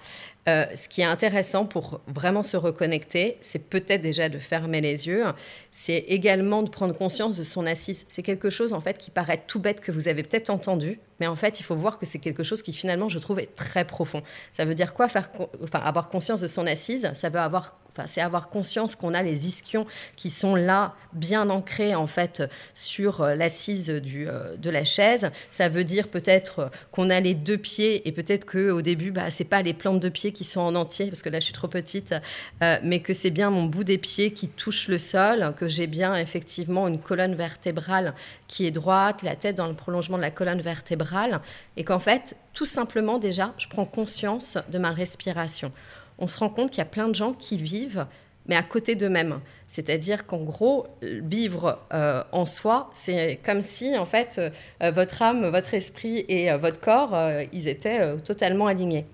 [0.48, 5.08] euh, ce qui est intéressant pour vraiment se reconnecter, c'est peut-être déjà de fermer les
[5.08, 5.24] yeux,
[5.72, 8.06] c'est également de prendre conscience de son assise.
[8.08, 11.26] C'est quelque chose en fait qui paraît tout bête que vous avez peut-être entendu, mais
[11.26, 13.84] en fait il faut voir que c'est quelque chose qui finalement je trouve est très
[13.84, 14.22] profond.
[14.52, 15.30] Ça veut dire quoi faire,
[15.62, 17.10] enfin, avoir conscience de son assise?
[17.14, 21.94] Ça veut avoir c'est avoir conscience qu'on a les ischions qui sont là, bien ancrés
[21.94, 22.42] en fait
[22.74, 25.30] sur euh, l'assise euh, de la chaise.
[25.50, 29.30] Ça veut dire peut-être qu'on a les deux pieds et peut-être que au début, bah,
[29.30, 31.54] c'est pas les plantes de pieds qui sont en entier parce que là je suis
[31.54, 32.14] trop petite,
[32.62, 35.86] euh, mais que c'est bien mon bout des pieds qui touche le sol, que j'ai
[35.86, 38.14] bien effectivement une colonne vertébrale
[38.48, 41.40] qui est droite, la tête dans le prolongement de la colonne vertébrale,
[41.76, 45.72] et qu'en fait, tout simplement déjà, je prends conscience de ma respiration
[46.18, 48.06] on se rend compte qu'il y a plein de gens qui vivent,
[48.46, 49.40] mais à côté d'eux-mêmes.
[49.68, 54.40] C'est-à-dire qu'en gros, vivre euh, en soi, c'est comme si, en fait,
[54.82, 57.16] euh, votre âme, votre esprit et euh, votre corps,
[57.52, 59.04] ils étaient totalement alignés.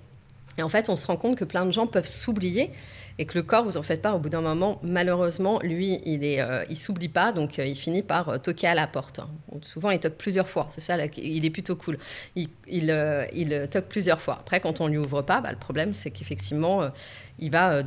[0.59, 2.71] Et en fait, on se rend compte que plein de gens peuvent s'oublier
[3.23, 6.25] et que le corps, vous en faites pas, au bout d'un moment, malheureusement, lui, il
[6.25, 9.21] est, il s'oublie pas, donc il finit par toquer à la porte.
[9.61, 11.99] Souvent, il toque plusieurs fois, c'est ça, il est plutôt cool.
[12.35, 12.49] Il,
[13.71, 14.39] toque plusieurs fois.
[14.41, 16.91] Après, quand on lui ouvre pas, bah, le problème, c'est qu'effectivement,
[17.39, 17.85] il va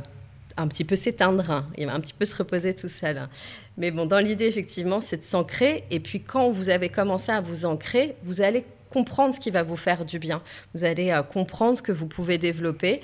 [0.56, 3.28] un petit peu s'éteindre, il va un petit peu se reposer tout seul.
[3.76, 5.84] Mais bon, dans l'idée, effectivement, c'est de s'ancrer.
[5.90, 9.62] Et puis, quand vous avez commencé à vous ancrer, vous allez comprendre ce qui va
[9.62, 10.42] vous faire du bien.
[10.74, 13.02] Vous allez euh, comprendre ce que vous pouvez développer.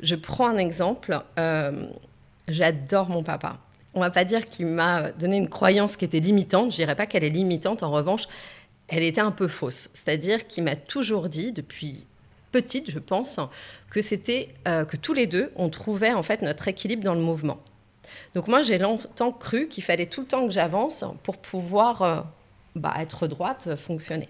[0.00, 1.20] Je prends un exemple.
[1.38, 1.88] Euh,
[2.46, 3.58] j'adore mon papa.
[3.94, 6.70] On va pas dire qu'il m'a donné une croyance qui était limitante.
[6.70, 7.82] Je dirais pas qu'elle est limitante.
[7.82, 8.28] En revanche,
[8.88, 9.90] elle était un peu fausse.
[9.92, 12.04] C'est-à-dire qu'il m'a toujours dit, depuis
[12.52, 13.38] petite, je pense,
[13.90, 17.20] que c'était euh, que tous les deux, on trouvait en fait notre équilibre dans le
[17.20, 17.58] mouvement.
[18.34, 22.20] Donc moi, j'ai longtemps cru qu'il fallait tout le temps que j'avance pour pouvoir euh,
[22.74, 24.28] bah, être droite, fonctionner.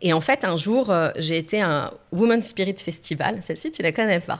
[0.00, 3.42] Et en fait, un jour, j'ai été à un Women's Spirit Festival.
[3.42, 4.38] Celle-ci, tu la connais pas.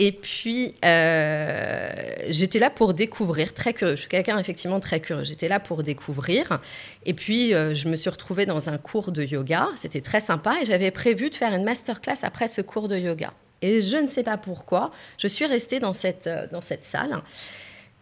[0.00, 1.90] Et puis, euh,
[2.28, 3.96] j'étais là pour découvrir, très curieux.
[3.96, 5.24] Je suis quelqu'un effectivement très curieux.
[5.24, 6.60] J'étais là pour découvrir.
[7.04, 9.68] Et puis, euh, je me suis retrouvée dans un cours de yoga.
[9.74, 10.54] C'était très sympa.
[10.62, 13.32] Et j'avais prévu de faire une masterclass après ce cours de yoga.
[13.60, 17.20] Et je ne sais pas pourquoi, je suis restée dans cette, euh, dans cette salle.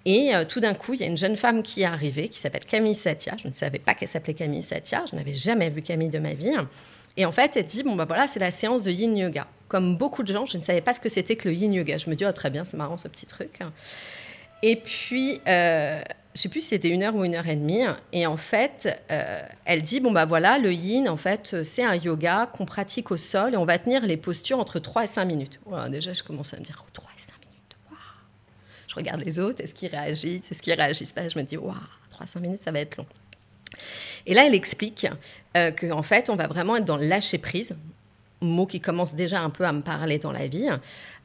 [0.09, 2.64] Et tout d'un coup, il y a une jeune femme qui est arrivée, qui s'appelle
[2.64, 3.35] Camille Satia.
[3.42, 5.05] Je ne savais pas qu'elle s'appelait Camille Satia.
[5.11, 6.55] Je n'avais jamais vu Camille de ma vie.
[7.16, 9.47] Et en fait, elle dit, bon, bah voilà, c'est la séance de yin yoga.
[9.69, 11.99] Comme beaucoup de gens, je ne savais pas ce que c'était que le yin yoga.
[11.99, 13.61] Je me dis, oh, très bien, c'est marrant ce petit truc.
[14.62, 16.03] Et puis, euh,
[16.35, 17.85] je sais plus si c'était une heure ou une heure et demie.
[18.12, 21.95] Et en fait, euh, elle dit, bon, bah voilà, le yin, en fait, c'est un
[21.95, 25.25] yoga qu'on pratique au sol et on va tenir les postures entre 3 et 5
[25.25, 25.59] minutes.
[25.90, 27.99] Déjà, je commence à me dire, 3 et 5 minutes, waouh
[28.86, 31.28] Je regarde les autres, est-ce qu'ils réagissent, est-ce qu'ils réagissent pas?
[31.28, 31.74] Je me dis, waouh,
[32.11, 33.06] 3 à 5 minutes, ça va être long.
[34.26, 35.06] Et là, elle explique
[35.56, 37.76] euh, qu'en fait, on va vraiment être dans le lâcher prise,
[38.40, 40.68] mot qui commence déjà un peu à me parler dans la vie,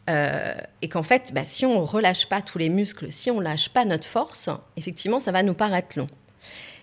[0.10, 3.70] euh, et qu'en fait, bah, si on relâche pas tous les muscles, si on lâche
[3.70, 6.08] pas notre force, effectivement, ça va nous paraître long.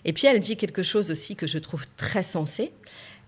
[0.04, 2.72] Et puis, elle dit quelque chose aussi que je trouve très sensé.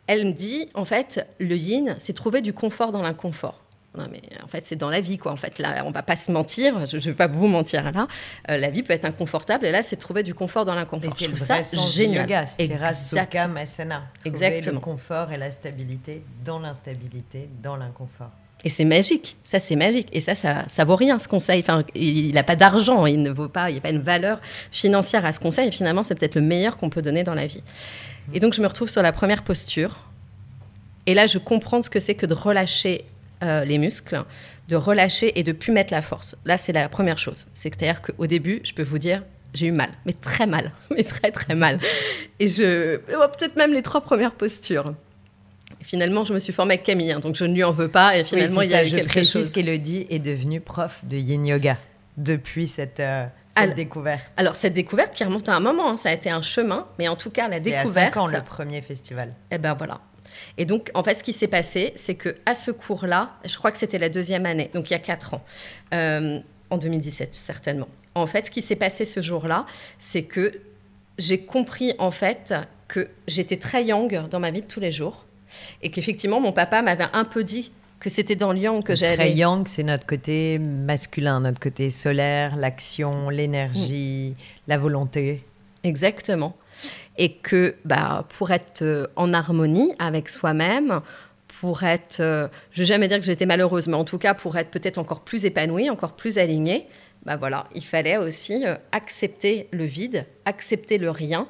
[0.07, 3.63] Elle me dit, en fait, le yin, c'est trouver du confort dans l'inconfort.
[3.99, 5.33] Non, mais en fait, c'est dans la vie, quoi.
[5.33, 6.87] En fait, là, on va pas se mentir.
[6.87, 8.07] Je ne vais pas vous mentir là.
[8.49, 11.13] Euh, la vie peut être inconfortable, et là, c'est trouver du confort dans l'inconfort.
[11.17, 12.29] C'est le ça génial.
[13.49, 14.05] Masana.
[14.25, 14.75] Exactement.
[14.75, 18.31] Le confort et la stabilité dans l'instabilité, dans l'inconfort.
[18.63, 20.09] Et c'est magique, ça c'est magique.
[20.13, 21.61] Et ça, ça, ça vaut rien ce conseil.
[21.61, 24.41] Enfin, il n'a pas d'argent, il ne vaut pas, il n'y a pas une valeur
[24.71, 25.69] financière à ce conseil.
[25.69, 27.63] Et finalement, c'est peut-être le meilleur qu'on peut donner dans la vie.
[28.35, 30.07] Et donc, je me retrouve sur la première posture.
[31.07, 33.07] Et là, je comprends ce que c'est que de relâcher
[33.43, 34.25] euh, les muscles,
[34.69, 36.37] de relâcher et de plus mettre la force.
[36.45, 37.47] Là, c'est la première chose.
[37.55, 39.23] C'est-à-dire qu'au début, je peux vous dire,
[39.55, 41.79] j'ai eu mal, mais très mal, mais très très mal.
[42.39, 44.95] Et je, oh, peut-être même les trois premières postures.
[45.83, 48.17] finalement, je me suis formée avec Camille, hein, donc je ne lui en veux pas.
[48.17, 49.53] Et finalement, il y a je quelque précise chose.
[49.53, 51.79] qu'Elodie est devenue prof de Yin Yoga
[52.17, 53.01] depuis cette.
[53.01, 53.27] Euh,
[53.75, 56.87] découverte Alors, cette découverte qui remonte à un moment, hein, ça a été un chemin,
[56.99, 58.13] mais en tout cas, la découverte.
[58.13, 59.35] À 5 ans, le premier festival.
[59.51, 60.01] Eh ben voilà.
[60.59, 63.73] Et donc, en fait, ce qui s'est passé, c'est que à ce cours-là, je crois
[63.73, 65.45] que c'était la deuxième année, donc il y a quatre ans,
[65.95, 66.39] euh,
[66.71, 67.87] en 2017 certainement.
[68.15, 69.67] En fait, ce qui s'est passé ce jour-là,
[69.99, 70.61] c'est que
[71.19, 72.55] j'ai compris en fait
[72.89, 75.27] que j'étais très yang dans ma vie de tous les jours
[75.83, 79.15] et qu'effectivement mon papa m'avait un peu dit que c'était dans le yang que j'allais.
[79.15, 84.43] Très yang, c'est notre côté masculin, notre côté solaire, l'action, l'énergie, mm.
[84.69, 85.45] la volonté.
[85.85, 86.57] Exactement
[87.21, 91.01] et que bah, pour être euh, en harmonie avec soi-même,
[91.61, 94.33] pour être, euh, je ne vais jamais dire que j'étais malheureuse, mais en tout cas
[94.33, 96.87] pour être peut-être encore plus épanouie, encore plus alignée,
[97.27, 101.45] bah voilà, il fallait aussi euh, accepter le vide, accepter le rien.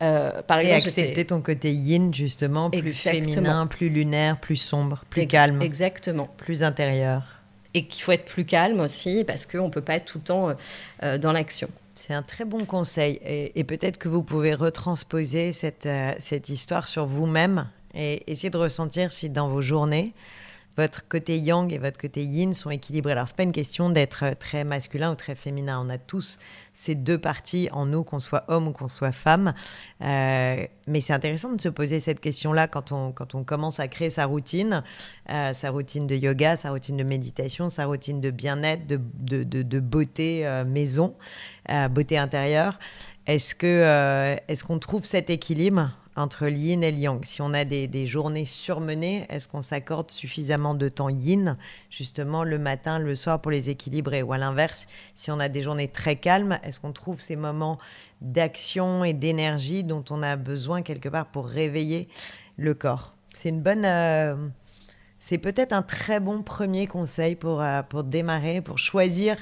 [0.00, 5.28] par exemple, et accepter ton côté yin justement, plus féminin, plus lunaire, plus sombre, plus
[5.28, 5.62] calme.
[5.62, 6.28] Exactement.
[6.38, 7.22] Plus intérieur.
[7.72, 10.24] Et qu'il faut être plus calme aussi parce qu'on ne peut pas être tout le
[10.24, 11.68] temps dans l'action.
[12.06, 13.18] C'est un très bon conseil.
[13.24, 18.58] Et, peut-être que vous pouvez retransposer cette, euh, cette histoire sur vous-même et essayer de
[18.58, 20.12] ressentir si dans vos journées,
[20.76, 23.12] votre côté yang et votre côté yin sont équilibrés.
[23.12, 25.80] Alors, c'est pas une question d'être euh, très masculin ou très féminin.
[25.84, 26.38] On a tous
[26.72, 29.54] ces deux parties en nous, qu'on soit homme ou qu'on soit femme.
[30.02, 33.86] Euh, mais c'est intéressant de se poser cette question-là quand on, quand on commence à
[33.86, 34.82] créer sa routine,
[35.30, 39.62] euh, sa routine de yoga, sa routine de méditation, sa routine de bien-être, de, de,
[39.62, 41.14] de, beauté maison,
[41.90, 42.78] beauté intérieure.
[43.26, 43.54] Est-ce
[44.48, 45.90] est-ce qu'on trouve cet équilibre?
[46.16, 47.24] Entre yin et yang.
[47.24, 51.56] Si on a des, journées surmenées, est-ce qu'on s'accorde suffisamment de temps yin,
[51.90, 54.22] justement le matin, le soir pour les équilibrer?
[54.22, 57.78] Ou à l'inverse, si on a des journées très calmes, est-ce qu'on trouve ces moments
[58.20, 62.08] d'action et d'énergie dont on a besoin quelque part pour réveiller
[62.56, 63.14] le corps?
[63.34, 63.84] C'est une bonne...
[63.84, 64.36] Euh,
[65.18, 69.38] c'est peut-être un très bon premier conseil pour, euh, pour démarrer, pour choisir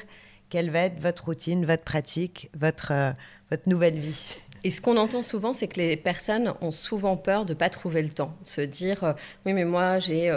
[0.48, 3.12] quelle va être votre routine, votre pratique, votre, euh,
[3.50, 4.36] votre nouvelle vie.
[4.64, 7.68] Et ce qu'on entend souvent, c'est que les personnes ont souvent peur de ne pas
[7.68, 9.12] trouver le temps, de se dire euh,
[9.44, 10.32] oui, mais moi j'ai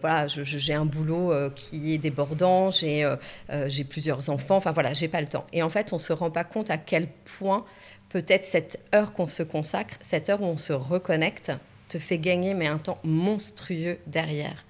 [0.00, 3.10] voilà, j'ai un boulot qui est débordant, j'ai
[3.66, 5.46] j'ai plusieurs enfants, enfin voilà, j'ai pas le temps.
[5.52, 7.64] Et en fait, on se rend pas compte à quel point
[8.14, 11.50] peut-être cette heure qu'on se consacre, cette heure où on se reconnecte,
[11.88, 14.64] te fait gagner mais un temps monstrueux derrière.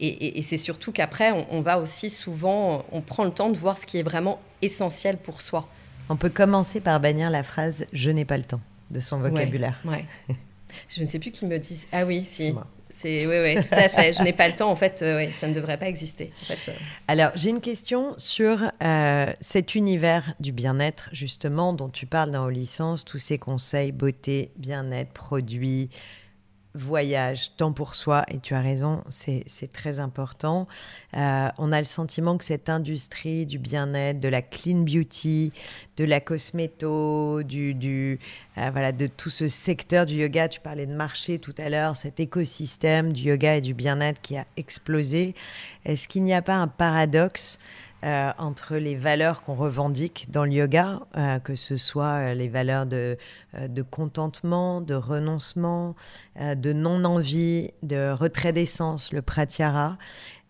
[0.00, 3.86] Et, c'est surtout qu'après, on, va aussi souvent, on prend le temps de voir ce
[3.86, 5.68] qui est vraiment essentiel pour soi.
[6.08, 8.60] On peut commencer par bannir la phrase «je n'ai pas le temps»
[8.90, 9.78] de son vocabulaire.
[9.84, 10.06] Ouais,
[10.88, 11.86] je ne sais plus qui me dit.
[11.92, 12.54] Ah oui, si.
[12.94, 14.12] C'est oui, oui, tout à fait.
[14.12, 14.70] Je n'ai pas le temps.
[14.70, 16.30] En fait, euh, ça ne devrait pas exister.
[16.50, 16.54] Euh.
[17.08, 22.44] Alors, j'ai une question sur euh, cet univers du bien-être, justement, dont tu parles dans
[22.44, 25.88] Aux licences, tous ces conseils beauté, bien-être, produits,
[26.74, 30.66] voyage, temps pour soi, et tu as raison, c'est très important.
[31.14, 35.52] Euh, on a le sentiment que cette industrie du bien-être, de la clean beauty,
[35.96, 38.18] de la cosméto, du, du
[38.56, 41.96] euh, voilà, de tout ce secteur du yoga, tu parlais de marché tout à l'heure,
[41.96, 45.34] cet écosystème du yoga et du bien-être qui a explosé.
[45.84, 47.58] Est-ce qu'il n'y a pas un paradoxe
[48.04, 52.48] euh, entre les valeurs qu'on revendique dans le yoga, euh, que ce soit euh, les
[52.48, 53.16] valeurs de,
[53.92, 55.94] contentement, de renoncement,
[56.36, 59.98] de non-envie, de retrait d'essence, le pratyahara.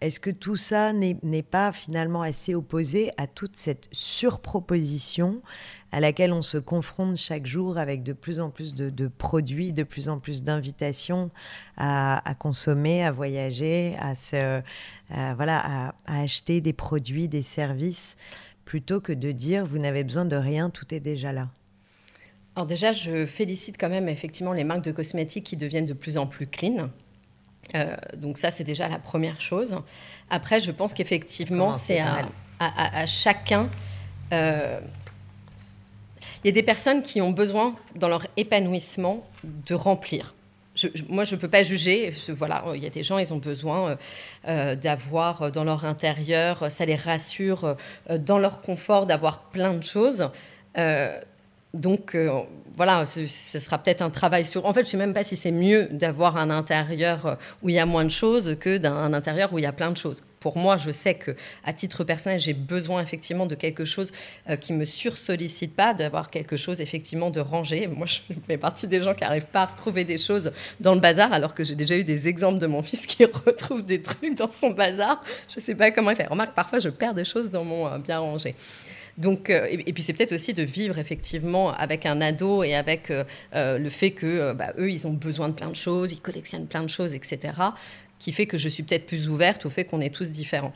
[0.02, 5.42] Est-ce que tout ça n'est pas finalement assez opposé à toute cette surproposition
[5.92, 9.84] à laquelle on se confronte chaque jour avec de plus en plus de, produits, de
[9.84, 11.30] plus en plus d'invitations
[11.76, 18.16] à, consommer, à voyager, à, voilà, à, acheter des produits, des services,
[18.64, 21.48] plutôt que de dire vous n'avez besoin de rien, tout est déjà là?
[22.56, 26.18] Alors déjà, je félicite quand même effectivement les marques de cosmétiques qui deviennent de plus
[26.18, 26.90] en plus clean.
[27.74, 29.76] Euh, donc ça, c'est déjà la première chose.
[30.30, 33.68] Après, je pense qu'effectivement, c'est à, chacun
[34.32, 34.80] euh,
[36.44, 40.34] il y a des personnes qui ont besoin, dans leur épanouissement, de remplir.
[41.08, 42.12] moi, je ne peux pas juger.
[42.28, 43.96] Voilà, il y a des gens, ils ont besoin
[44.48, 47.76] euh, d'avoir dans leur intérieur, ça les rassure,
[48.10, 50.30] dans leur confort, d'avoir plein de choses.
[51.74, 52.16] Donc,
[52.74, 54.66] voilà, ce, sera peut-être un travail sur.
[54.66, 57.74] En fait, je ne sais même pas si c'est mieux d'avoir un intérieur où il
[57.74, 60.22] y a moins de choses que d'un intérieur où il y a plein de choses
[60.42, 61.30] pour moi, je sais que
[61.64, 64.10] à titre personnel, j'ai besoin effectivement de quelque chose
[64.50, 67.86] euh, qui me sursollicite pas, d'avoir quelque chose effectivement de rangé.
[67.86, 71.00] Moi, je fais partie des gens qui n'arrivent pas à retrouver des choses dans le
[71.00, 74.34] bazar, alors que j'ai déjà eu des exemples de mon fils qui retrouve des trucs
[74.34, 75.22] dans son bazar.
[75.48, 76.26] Je ne sais pas comment il fait.
[76.26, 78.56] Remarque, parfois, je perds des choses dans mon euh, bien rangé.
[79.18, 83.12] Donc, euh, et, puis c'est peut-être aussi de vivre effectivement avec un ado et avec
[83.54, 86.82] le fait que bah, eux, ils ont besoin de plein de choses, ils collectionnent plein
[86.82, 87.52] de choses, etc
[88.22, 90.72] qui fait que je suis peut-être plus ouverte au fait qu'on est tous différents.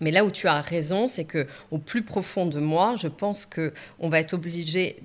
[0.00, 3.46] Mais là où tu as raison, c'est que au plus profond de moi, je pense
[3.46, 4.96] que on va être obligé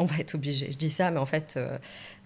[0.00, 0.70] on va être obligé.
[0.70, 1.76] Je dis ça, mais en fait, euh,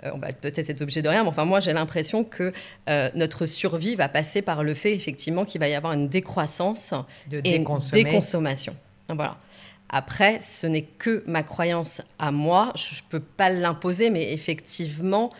[0.04, 1.22] euh, on va peut-être être obligé de rien.
[1.22, 2.52] Mais enfin, moi, j'ai l'impression que
[2.90, 6.92] euh, notre survie va passer par le fait, effectivement, qu'il va y avoir une décroissance
[7.30, 8.76] de et une déconsommation.
[9.08, 9.38] Voilà.
[9.92, 12.72] Après, ce n'est que ma croyance à moi.
[12.74, 15.30] Je ne peux pas l'imposer, mais effectivement,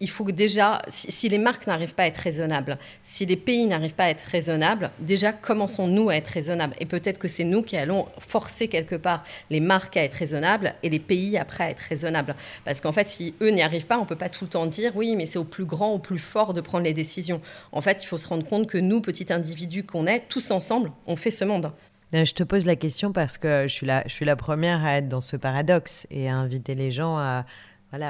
[0.00, 3.66] il faut que déjà, si, les marques n'arrivent pas à être raisonnables, si les pays
[3.66, 6.74] n'arrivent pas à être raisonnables, déjà commençons-nous à être raisonnables.
[6.80, 10.74] Et peut-être que c'est nous qui allons forcer quelque part les marques à être raisonnables
[10.82, 12.34] et les pays après à être raisonnables.
[12.64, 14.66] Parce qu'en fait, si eux n'y arrivent pas, on ne peut pas tout le temps
[14.66, 17.42] dire oui, mais c'est au plus grand, au plus fort de prendre les décisions.
[17.70, 20.92] En fait, il faut se rendre compte que nous, petits individus qu'on est, tous ensemble,
[21.06, 21.72] on fait ce monde.
[22.12, 25.36] Je te pose la question parce que je suis la, première à être dans ce
[25.36, 27.44] paradoxe et à inviter les gens à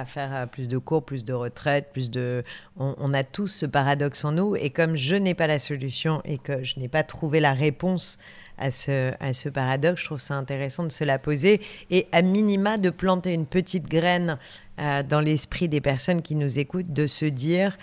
[0.05, 2.45] faire euh, plus de cours, plus de retraite, plus de...
[2.77, 4.57] On, a tous ce paradoxe en nous.
[4.57, 8.19] Et comme je n'ai pas la solution et que je n'ai pas trouvé la réponse
[8.59, 11.61] à ce, à ce paradoxe, je trouve ça intéressant de se la poser
[11.91, 14.39] et à minima de planter une petite graine
[14.79, 17.79] euh, dans l'esprit des personnes qui nous écoutent, de se dire,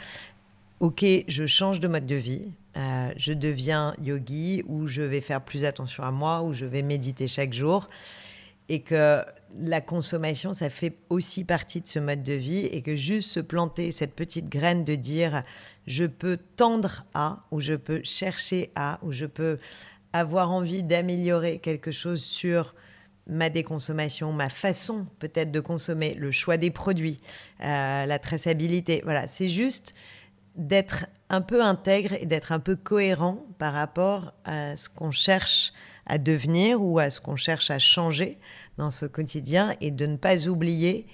[0.79, 2.51] OK, je change de mode de vie.
[2.77, 6.83] Euh, je deviens yogi ou je vais faire plus attention à moi ou je vais
[6.83, 7.89] méditer chaque jour
[8.69, 9.23] et que
[9.59, 13.39] la consommation, ça fait aussi partie de ce mode de vie et que juste se
[13.39, 15.43] planter cette petite graine de dire
[15.87, 19.57] je peux tendre à ou je peux chercher à ou je peux
[20.13, 22.75] avoir envie d'améliorer quelque chose sur
[23.25, 27.19] ma déconsommation, ma façon peut-être de consommer, le choix des produits,
[27.61, 29.01] euh, la traçabilité.
[29.03, 29.95] Voilà, c'est juste
[30.55, 35.73] d'être un peu intègre et d'être un peu cohérent par rapport à ce qu'on cherche
[36.05, 38.37] à devenir ou à ce qu'on cherche à changer
[38.77, 41.05] dans ce quotidien et de ne pas oublier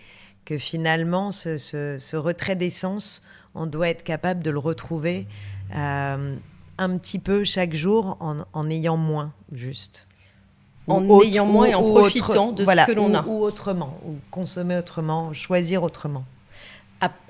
[0.46, 3.24] que finalement, ce, retrait d'essence,
[3.56, 5.28] on doit être capable de le retrouver
[5.76, 6.36] euh,
[6.78, 10.08] un petit peu chaque jour en, ayant moins, juste.
[10.88, 13.24] En ayant moins et en profitant de ce que l'on a.
[13.26, 16.26] Ou autrement, ou consommer autrement, choisir autrement.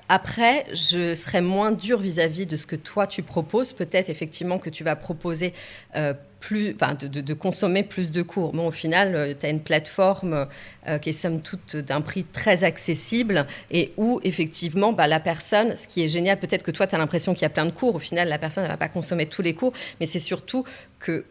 [0.08, 3.72] Après, je serai moins dur vis-à-vis de ce que toi tu proposes.
[3.72, 5.54] Peut-être effectivement que tu vas proposer
[5.96, 8.54] euh, plus, de, consommer plus de cours.
[8.54, 10.46] Mais au final, euh, tu as une plateforme
[10.86, 15.74] euh, qui est somme toute d'un prix très accessible et où effectivement bah, la personne,
[15.74, 17.70] ce qui est génial, peut-être que toi tu as l'impression qu'il y a plein de
[17.70, 17.94] cours.
[17.94, 20.64] Au final, la personne ne va pas consommer tous les cours, mais c'est surtout
[20.98, 21.24] que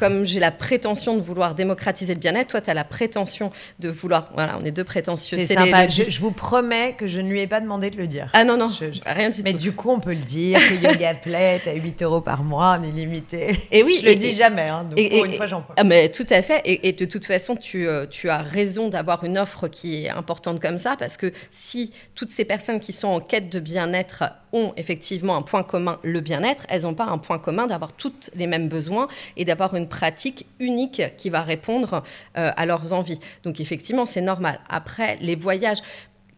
[0.00, 3.90] comme j'ai la prétention de vouloir démocratiser le bien-être, toi, tu as la prétention de
[3.90, 4.30] vouloir.
[4.32, 5.36] Voilà, on est deux prétentieux.
[5.38, 5.90] C'est sympa.
[5.90, 8.30] je, vous promets que je ne lui ai pas demandé de le dire.
[8.32, 8.70] Ah non, non,
[9.04, 9.42] rien du tout.
[9.44, 12.78] Mais du coup, on peut le dire que Yoga Play, à 8 euros par mois,
[12.80, 13.54] on est limité.
[13.70, 14.70] Et oui, je le dis jamais.
[14.70, 15.74] Hein, donc et, pour une fois, j'en parle.
[15.76, 16.62] Ah, mais tout à fait.
[16.64, 20.60] Et, de toute façon, tu, euh, tu as raison d'avoir une offre qui est importante
[20.60, 24.72] comme ça, parce que si toutes ces personnes qui sont en quête de bien-être ont
[24.76, 28.46] effectivement un point commun, le bien-être, elles n'ont pas un point commun d'avoir toutes les
[28.46, 32.02] mêmes besoins et d'avoir une pratique unique qui va répondre
[32.36, 33.20] euh, à leurs envies.
[33.44, 34.60] Donc effectivement, c'est normal.
[34.68, 35.78] Après, les voyages,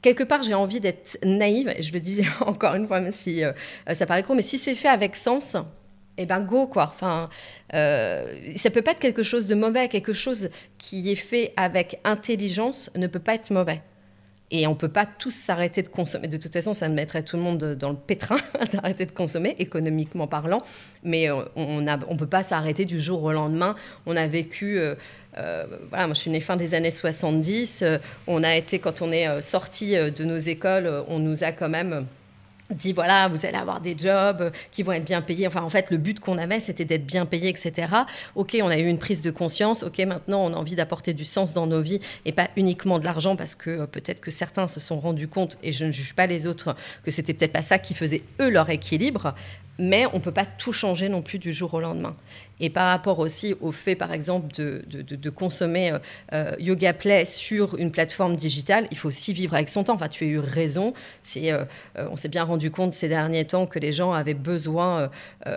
[0.02, 3.44] quelque part, j'ai envie d'être naïve, et je le dis encore une fois, même si
[3.44, 3.52] euh,
[3.92, 5.56] ça paraît gros, mais si c'est fait avec sens,
[6.18, 6.90] eh ben go quoi.
[6.92, 7.30] Enfin,
[7.74, 12.00] euh, ça peut pas être quelque chose de mauvais, quelque chose qui est fait avec
[12.04, 13.80] intelligence ne peut pas être mauvais.
[14.54, 16.28] Et on ne peut pas tous s'arrêter de consommer.
[16.28, 18.36] De toute façon, ça mettrait tout le monde dans le pétrin
[18.72, 20.58] d'arrêter de consommer, économiquement parlant.
[21.02, 23.74] Mais euh, on ne peut pas s'arrêter du jour au lendemain.
[24.06, 24.78] On a vécu...
[24.78, 24.94] Euh,
[25.38, 27.82] euh, voilà, moi je suis née fin des années 70.
[28.26, 32.04] on a été, quand on est sorti de nos écoles, on nous a quand même
[32.74, 35.46] dit voilà, vous allez avoir des jobs qui vont être bien payés.
[35.46, 37.88] Enfin, en fait, le but qu'on avait, c'était d'être bien payé, etc.
[38.34, 39.82] Ok, on a eu une prise de conscience.
[39.82, 43.04] Ok, maintenant, on a envie d'apporter du sens dans nos vies et pas uniquement de
[43.04, 46.14] l'argent parce que euh, peut-être que certains se sont rendus compte, et je ne juge
[46.14, 49.34] pas les autres, que c'était peut-être pas ça qui faisait eux leur équilibre
[49.82, 52.14] mais on ne peut pas tout changer non plus du jour au lendemain.
[52.60, 55.98] Et par rapport aussi au fait, par exemple, de, consommer euh,
[56.32, 59.94] euh, Yoga Play sur une plateforme digitale, il faut aussi vivre avec son temps.
[59.94, 60.94] Enfin, tu as eu raison.
[61.36, 61.64] Euh,
[61.96, 65.10] on s'est bien rendu compte ces derniers temps que les gens avaient besoin,
[65.44, 65.54] enfin,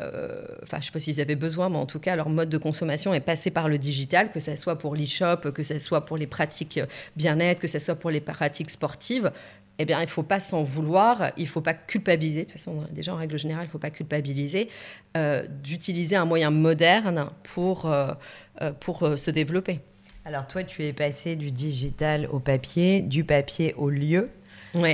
[0.71, 3.13] je ne sais pas s'ils avaient besoin, mais en tout cas, leur mode de consommation
[3.13, 6.27] est passé par le digital, que ce soit pour l'e-shop, que ce soit pour les
[6.27, 6.79] pratiques
[7.15, 9.31] bien-être, que ce soit pour les pratiques sportives
[9.77, 12.41] eh bien, il ne faut pas s'en vouloir, il ne faut pas culpabiliser.
[12.41, 14.69] De toute façon, déjà, en règle générale, il ne faut pas culpabiliser
[15.17, 18.13] euh, d'utiliser un moyen moderne pour, euh,
[18.61, 19.81] euh, pour se développer.
[20.23, 24.29] Alors, toi, tu es passé du digital au papier, du papier au lieu.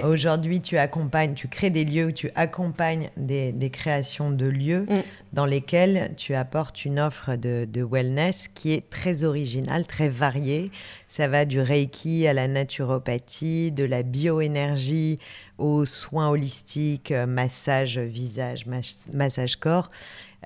[0.04, 5.02] Aujourd'hui, tu accompagnes, tu crées des lieux où tu accompagnes des, créations de lieux mm.
[5.34, 10.72] dans lesquels tu apportes une offre de, wellness qui est très originale, très variée.
[11.08, 15.20] Ça va du reiki à la naturopathie, de la bioénergie
[15.58, 18.66] aux soins holistiques, euh, massage visage,
[19.14, 19.92] massage corps.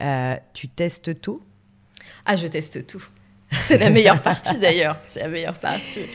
[0.02, 1.42] Euh, tu testes tout?
[2.26, 3.06] Ah, je teste tout.
[3.66, 4.98] C'est la meilleure partie d'ailleurs.
[5.08, 6.06] C'est la meilleure partie.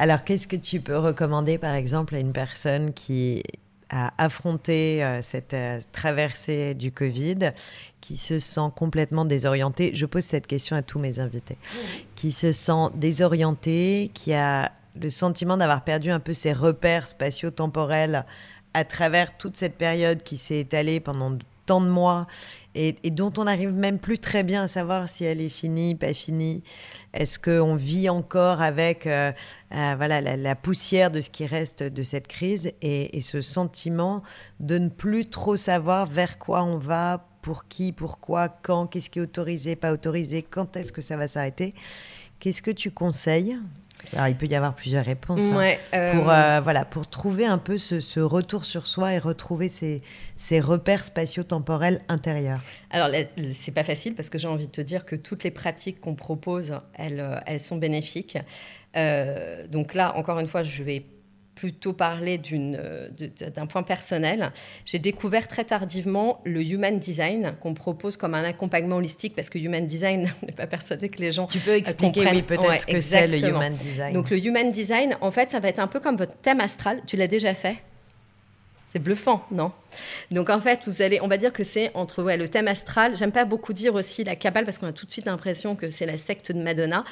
[0.00, 3.42] Alors, qu'est-ce que tu peux recommander, par exemple, à une personne qui
[3.90, 7.52] a affronté euh, cette euh, traversée du Covid,
[8.00, 9.90] qui se sent complètement désorientée?
[9.92, 11.58] Je pose cette question à tous mes invités.
[12.16, 18.24] Qui se sent désorientée, qui a le sentiment d'avoir perdu un peu ses repères spatio-temporels
[18.72, 21.36] à travers toute cette période qui s'est étalée pendant
[21.66, 22.26] tant de mois
[22.74, 26.14] et, dont on n'arrive même plus très bien à savoir si elle est finie, pas
[26.14, 26.62] finie.
[27.12, 29.32] Est-ce qu'on vit encore avec euh,
[29.72, 34.22] euh, voilà, la, poussière de ce qui reste de cette crise et, ce sentiment
[34.60, 39.18] de ne plus trop savoir vers quoi on va, pour qui, pourquoi, quand, qu'est-ce qui
[39.18, 41.74] est autorisé, pas autorisé, quand est-ce que ça va s'arrêter?
[42.38, 43.58] Qu'est-ce que tu conseilles
[44.14, 45.74] alors, il peut y avoir plusieurs réponses hein,
[46.12, 50.02] pour, euh, voilà, pour trouver un peu ce, retour sur soi et retrouver ces,
[50.36, 52.60] ces repères spatio-temporels intérieurs.
[52.90, 53.08] Alors,
[53.54, 56.14] c'est pas facile parce que j'ai envie de te dire que toutes les pratiques qu'on
[56.14, 58.38] propose, elles, euh, elles sont bénéfiques.
[58.96, 61.04] Euh, donc là, encore une fois, je vais
[61.60, 63.10] plutôt parler euh,
[63.54, 64.50] d'un point personnel.
[64.86, 69.58] J'ai découvert très tardivement le Human Design qu'on propose comme un accompagnement holistique parce que
[69.58, 73.00] Human Design n'est pas persuadé que les gens Tu peux expliquer oui, peut-être ce que
[73.02, 74.14] c'est le Human Design.
[74.14, 77.02] Donc le Human Design, en fait, ça va être un peu comme votre thème astral.
[77.06, 77.76] Tu l'as déjà fait?
[78.92, 79.70] C'est bluffant, non?
[80.32, 83.16] Donc en fait, vous allez, on va dire que c'est entre le thème astral.
[83.16, 85.90] J'aime pas beaucoup dire aussi la cabale parce qu'on a tout de suite l'impression que
[85.90, 87.04] c'est la secte de Madonna.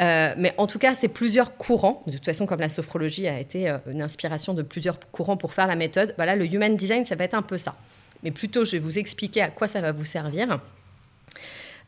[0.00, 2.02] Euh, mais en tout cas, c'est plusieurs courants.
[2.06, 5.52] De toute façon, comme la sophrologie a été euh, une inspiration de plusieurs courants pour
[5.52, 7.74] faire la méthode, voilà, le human design, ça va être un peu ça.
[8.22, 10.60] Mais plutôt, je vais vous expliquer à quoi ça va vous servir.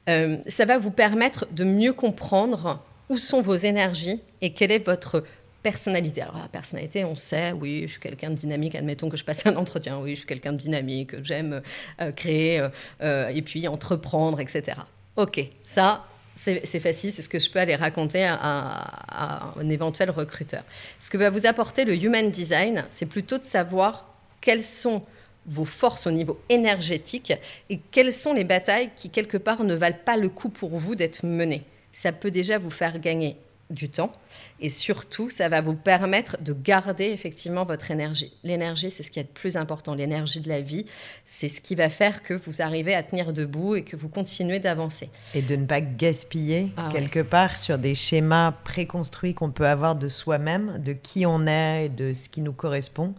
[0.08, 4.84] Euh, ça va vous permettre de mieux comprendre où sont vos énergies et quel est
[4.84, 5.22] votre
[5.62, 6.22] personnalité.
[6.22, 8.74] Alors, la personnalité, on sait, oui, je suis quelqu'un de dynamique.
[8.74, 11.62] Admettons que je passe un entretien, oui, je suis quelqu'un de dynamique, j'aime
[12.00, 12.68] euh, créer euh,
[13.02, 14.80] euh, et puis entreprendre, etc.
[15.16, 16.04] Ok, ça,
[16.36, 20.62] c'est facile, c'est ce que je peux aller raconter à, à, un éventuel recruteur.
[21.00, 24.06] Ce que va vous apporter le Human Design, c'est plutôt de savoir
[24.42, 25.02] quelles sont
[25.46, 27.32] vos forces au niveau énergétique
[27.70, 30.94] et quelles sont les batailles qui, quelque part, ne valent pas le coup pour vous
[30.94, 31.64] d'être menées.
[31.92, 33.36] Ça peut déjà vous faire gagner
[33.70, 34.12] du temps
[34.60, 38.32] et surtout ça va vous permettre de garder effectivement votre énergie.
[38.44, 40.86] L'énergie c'est ce qui est le plus important, l'énergie de la vie,
[41.24, 44.60] c'est ce qui va faire que vous arrivez à tenir debout et que vous continuez
[44.60, 45.10] d'avancer.
[45.34, 49.96] Et de ne pas gaspiller ah quelque part sur des schémas préconstruits qu'on peut avoir
[49.96, 53.14] de soi-même, de qui on est, de ce qui nous correspond.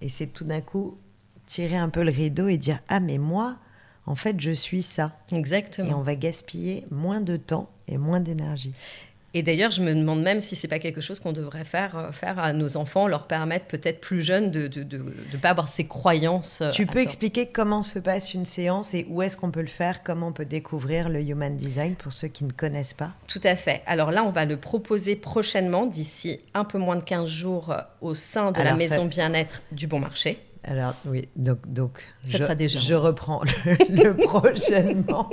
[0.00, 0.98] Et c'est tout d'un coup
[1.46, 3.56] tirer un peu le rideau et dire ah mais moi
[4.06, 5.18] en fait je suis ça.
[5.32, 5.90] Exactement.
[5.90, 8.74] Et on va gaspiller moins de temps et moins d'énergie.
[9.38, 12.10] Et d'ailleurs, je me demande même si c'est pas quelque chose qu'on devrait faire, euh,
[12.10, 16.60] faire à nos enfants, leur permettre peut-être plus jeunes de ne pas avoir ces croyances.
[16.60, 19.68] Euh, tu peux expliquer comment se passe une séance et où est-ce qu'on peut le
[19.68, 23.12] faire, comment on peut découvrir le Human Design pour ceux qui ne connaissent pas?
[23.28, 23.82] Tout à fait.
[23.86, 27.78] Alors là, on va le proposer prochainement, d'ici un peu moins de 15 jours, euh,
[28.00, 30.40] au sein de la maison bien-être du Bon Marché.
[30.64, 32.80] Alors oui, donc, donc ça je, sera déjà.
[32.80, 35.30] je reprends le, le prochainement.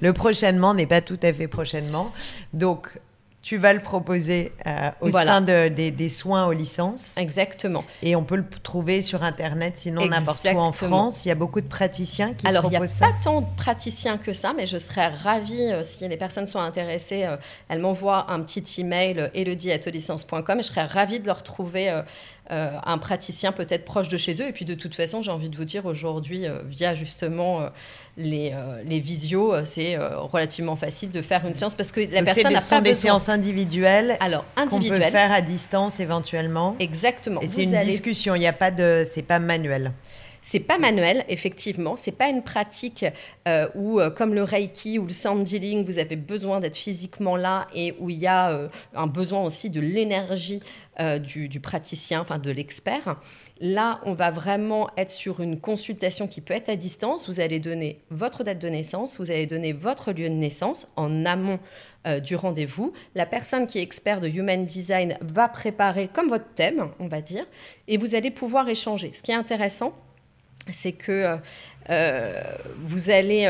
[0.00, 2.12] le prochainement n'est pas tout à fait prochainement.
[2.52, 3.00] Donc
[3.40, 7.16] tu vas le proposer euh, au sein de, des, soins aux licences.
[7.16, 7.84] Exactement.
[8.02, 11.24] Et on peut le trouver sur Internet, sinon n'importe où en France.
[11.24, 13.06] Il y a beaucoup de praticiens qui Alors, proposent ça.
[13.06, 15.82] Alors, il n'y a pas tant de praticiens que ça, mais je serais ravie, euh,
[15.84, 17.36] si les personnes sont intéressées, euh,
[17.68, 22.02] elles m'envoient un petit email, elodie.licence.com, et je serais ravie de leur trouver
[22.50, 24.48] un praticien peut-être proche de chez eux.
[24.48, 27.70] Et puis, de toute façon, j'ai envie de vous dire, aujourd'hui, via justement
[28.18, 32.00] les, euh, les visios, euh, c'est euh, relativement facile de faire une séance parce que
[32.00, 34.16] la personne n'a pas des séances individuelles.
[34.20, 34.98] Alors individuelles.
[34.98, 36.76] Qu'on peut faire à distance éventuellement.
[36.80, 37.40] Exactement.
[37.40, 38.34] Et c'est une discussion.
[38.34, 39.92] Il n'y a pas de, c'est pas manuel.
[40.50, 41.94] C'est pas manuel, effectivement.
[41.96, 43.04] C'est pas une pratique
[43.74, 47.94] où, comme le Reiki ou le Sound Dealing, vous avez besoin d'être physiquement là et
[47.98, 50.62] où il y a un besoin aussi de l'énergie
[51.20, 53.16] du, praticien, enfin de l'expert.
[53.60, 57.28] Là, on va vraiment être sur une consultation qui peut être à distance.
[57.28, 61.26] Vous allez donner votre date de naissance, vous allez donner votre lieu de naissance en
[61.26, 61.58] amont
[62.06, 62.94] euh, du rendez-vous.
[63.14, 67.20] La personne qui est expert de Human Design va préparer comme votre thème, on va
[67.20, 67.44] dire,
[67.86, 69.10] et vous allez pouvoir échanger.
[69.12, 69.92] Ce qui est intéressant,
[70.72, 71.36] c'est que euh,
[71.90, 72.42] euh,
[72.84, 73.46] vous allez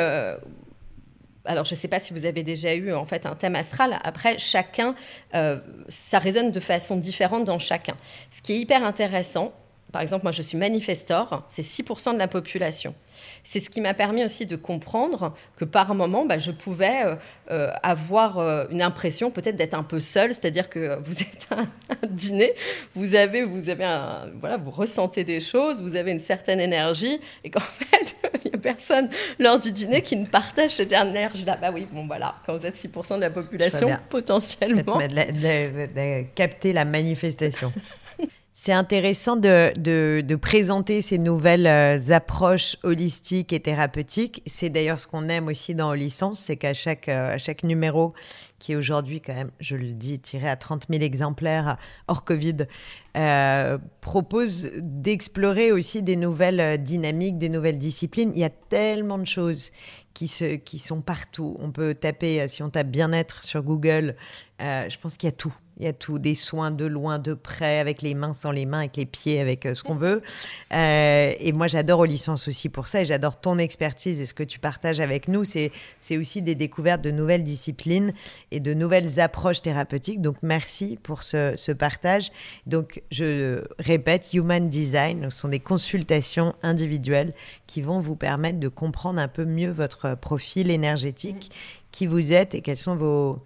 [1.45, 3.99] alors je ne sais pas si vous avez déjà eu en fait un thème astral.
[4.05, 4.95] Après, chacun,
[5.33, 7.97] ça résonne de façon différente dans chacun.
[8.31, 9.55] Ce qui est hyper intéressant,
[9.93, 12.95] par exemple, moi je suis manifestor, c'est 6% de la population.
[13.43, 17.17] C'est ce qui m'a permis aussi de comprendre que par moment, bah, je pouvais euh,
[17.51, 21.61] euh, avoir euh, une impression peut-être d'être un peu seule, c'est-à-dire que vous êtes à
[21.63, 22.53] un dîner,
[22.95, 27.19] vous avez, vous avez un, voilà, vous ressentez des choses, vous avez une certaine énergie,
[27.43, 29.09] et qu'en fait, il n'y a personne
[29.39, 31.57] lors du dîner qui ne partage cette énergie-là.
[31.61, 35.01] Bah oui, bon voilà, quand vous êtes 6% de la population, potentiellement.
[36.35, 37.73] capter la manifestation.
[38.51, 44.43] C'est intéressant de, présenter ces nouvelles euh, approches holistiques et thérapeutiques.
[44.47, 48.15] C'est d'ailleurs ce qu'on aime aussi dans Licence, c'est qu'à chaque, euh, chaque numéro,
[48.59, 51.77] qui est aujourd'hui quand même, je le dis, tiré à 30 000 exemplaires
[52.09, 52.67] hors Covid,
[53.17, 58.33] euh, propose d'explorer aussi des nouvelles dynamiques, des nouvelles disciplines.
[58.35, 59.71] Il y a tellement de choses
[60.15, 61.55] qui, se, qui sont partout.
[61.61, 64.17] On peut taper, si on tape bien-être sur Google,
[64.59, 65.55] je pense qu'il y a tout.
[65.79, 68.67] Il y a tout, des soins de loin, de près, avec les mains, sans les
[68.67, 70.23] mains, avec les pieds, avec euh, ce qu'on veut.
[70.73, 73.03] Euh, et moi, j'adore aux licences aussi pour ça.
[73.03, 75.45] Et j'adore ton expertise et ce que tu partages avec nous.
[75.45, 75.71] C'est,
[76.01, 78.13] c'est aussi des découvertes de nouvelles disciplines
[78.51, 80.21] et de nouvelles approches thérapeutiques.
[80.21, 82.31] Donc, merci pour ce, ce partage.
[82.67, 87.33] Donc, je répète, Human Design ce sont des consultations individuelles
[87.67, 91.51] qui vont vous permettre de comprendre un peu mieux votre profil énergétique,
[91.93, 93.43] qui vous êtes et quels sont vos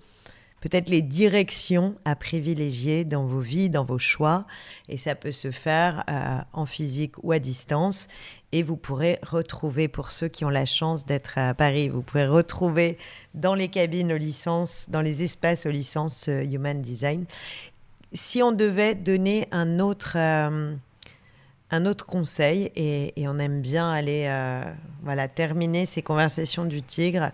[0.62, 4.46] peut-être les directions à privilégier dans vos vies, dans vos choix.
[4.88, 8.06] Et ça peut se faire euh, en physique ou à distance.
[8.52, 12.28] Et vous pourrez retrouver, pour ceux qui ont la chance d'être à Paris, vous pourrez
[12.28, 12.96] retrouver
[13.34, 17.24] dans les cabines aux licences, dans les espaces aux licences euh, Human Design.
[18.12, 20.14] Si on devait donner un autre...
[20.16, 20.74] Euh,
[21.72, 24.30] un autre conseil, et, on aime bien aller
[25.02, 27.32] voilà, terminer ces conversations du tigre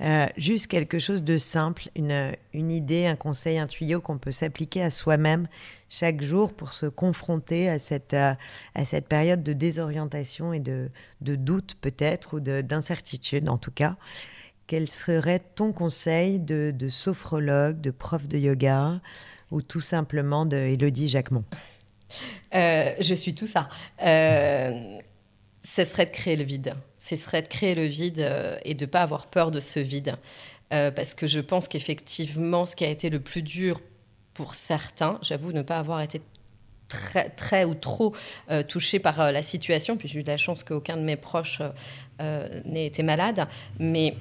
[0.00, 4.32] euh, juste quelque chose de simple, une, une, idée, un conseil, un tuyau qu'on peut
[4.32, 5.46] s'appliquer à soi-même
[5.90, 8.32] chaque jour pour se confronter à cette, euh,
[8.74, 10.88] à cette période de désorientation et de,
[11.20, 13.96] de doute peut-être ou d'incertitude en tout cas.
[14.66, 19.00] Quel serait ton conseil de, de sophrologue, de prof de yoga
[19.50, 21.44] ou tout simplement de Elodie Jacquemont?
[22.54, 23.68] Euh, Je suis tout ça.
[24.02, 24.98] Euh,
[25.62, 26.74] ce serait de créer le vide.
[26.98, 29.80] Ce serait de créer le vide euh, et de ne pas avoir peur de ce
[29.80, 30.16] vide.
[30.70, 33.80] parce que je pense qu'effectivement, ce qui a été le plus dur
[34.34, 36.22] pour certains, j'avoue ne pas avoir été
[36.88, 38.14] très, très ou trop
[38.68, 41.60] touché par la situation, puis j'ai eu de la chance qu'aucun de mes proches
[42.20, 43.48] n'ait été malade,
[43.80, 44.14] mais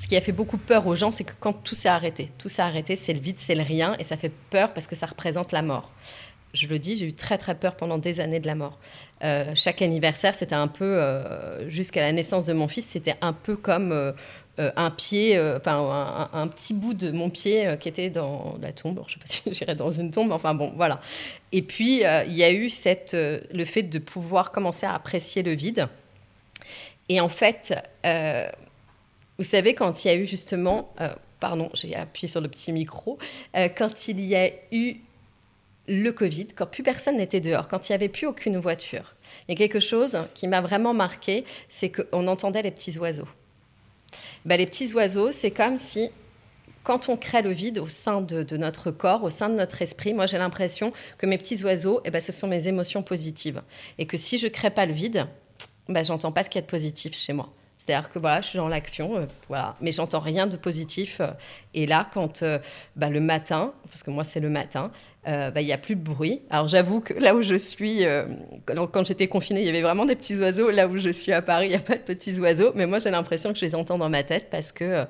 [0.00, 2.48] ce qui a fait beaucoup peur aux gens, c'est que quand tout s'est arrêté, tout
[2.48, 5.04] s'est arrêté, c'est le vide, c'est le rien, et ça fait peur parce que ça
[5.04, 5.92] représente la mort.
[6.52, 8.78] Je le dis, j'ai eu très très peur pendant des années de la mort.
[9.22, 13.32] Euh, chaque anniversaire, c'était un peu, euh, jusqu'à la naissance de mon fils, c'était un
[13.32, 14.12] peu comme euh,
[14.58, 19.00] un pied, enfin un, petit bout de mon pied qui était dans la tombe.
[19.06, 21.00] je ne sais pas si j'irais dans une tombe, enfin bon, voilà.
[21.52, 25.52] Et puis, il y a eu cette, le fait de pouvoir commencer à apprécier le
[25.52, 25.88] vide.
[27.08, 27.74] Et en fait,
[29.38, 30.92] vous savez, quand il y a eu justement,
[31.38, 33.18] pardon, j'ai appuyé sur le petit micro,
[33.54, 34.96] quand il y a eu
[35.90, 39.16] le Covid, quand plus personne n'était dehors, quand il n'y avait plus aucune voiture,
[39.48, 43.28] il y a quelque chose qui m'a vraiment marqué, c'est qu'on entendait les petits oiseaux.
[44.44, 46.10] Ben, les petits oiseaux, c'est comme si
[46.84, 50.14] quand on crée le vide au sein de, notre corps, au sein de notre esprit,
[50.14, 53.60] moi j'ai l'impression que mes petits oiseaux, eh ben, ce sont mes émotions positives.
[53.98, 55.26] Et que si je ne crée pas le vide,
[55.88, 57.52] ben, j'entends pas ce qu'il y a de positif chez moi.
[57.90, 61.16] C'est-à-dire que voilà, je suis dans l'action, euh, voilà, mais j'entends rien de positif.
[61.20, 61.32] Euh.
[61.74, 62.60] et là, quand euh,
[62.94, 64.92] bah, le matin, parce que moi c'est le matin,
[65.26, 66.42] bah, il n'y a plus de bruit.
[66.50, 68.04] Alors j'avoue que là où je suis,
[68.64, 70.70] quand, j'étais confinée, il y avait vraiment des petits oiseaux.
[70.70, 72.70] Là où je suis à Paris, il n'y a pas de petits oiseaux.
[72.76, 75.04] Mais moi j'ai l'impression que je les entends dans ma tête parce que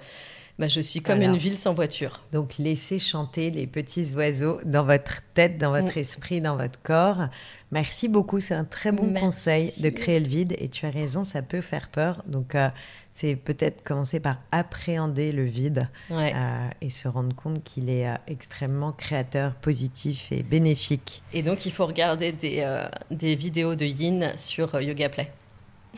[0.61, 2.21] bah, je suis comme une ville sans voiture.
[2.33, 6.01] Donc laissez chanter les petits oiseaux dans votre tête, dans votre mm.
[6.01, 7.29] esprit, dans votre corps.
[7.73, 11.25] Merci beaucoup, c'est un très bon conseil de créer le vide et tu as raison,
[11.25, 12.23] ça peut faire peur.
[12.27, 12.69] Donc euh,
[13.11, 18.17] c'est peut-être commencer par appréhender le vide euh, et se rendre compte qu'il est euh,
[18.27, 21.23] extrêmement créateur, positif et bénéfique.
[21.33, 25.31] Et donc il faut regarder des, des vidéos de Yin sur Yoga Play.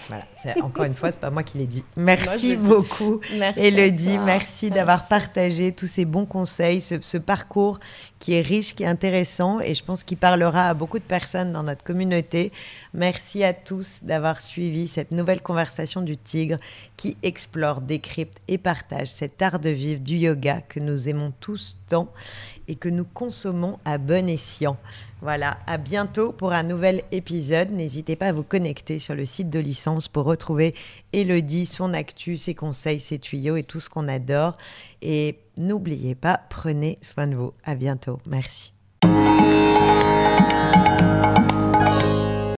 [0.09, 0.25] Voilà.
[0.63, 1.85] Encore une fois, c'est pas moi qui l'ai dit.
[1.97, 4.19] Merci beaucoup, merci Elodie.
[4.19, 7.79] Merci, d'avoir partagé tous ces bons conseils, ce, parcours
[8.23, 11.51] qui est riche, qui est intéressant et je pense qu'il parlera à beaucoup de personnes
[11.51, 12.53] dans notre communauté.
[12.95, 16.59] Merci à tous d'avoir suivi cette nouvelle conversation du tigre
[16.97, 21.79] qui explore, décrypte et partage cet art de vivre du yoga que nous aimons tous
[21.89, 22.13] tant
[22.69, 24.77] et que nous consommons à bon escient.
[25.21, 27.73] Voilà, à bientôt pour un nouvel épisode.
[27.73, 30.77] N'hésitez pas à vous connecter sur le site de licence pour retrouver
[31.13, 34.57] Elodie, son actu, ses conseils, ses tuyaux et tout ce qu'on adore.
[35.01, 37.53] Et n'oubliez pas, prenez soin de vous.
[37.65, 38.19] À bientôt.
[38.27, 38.75] Merci.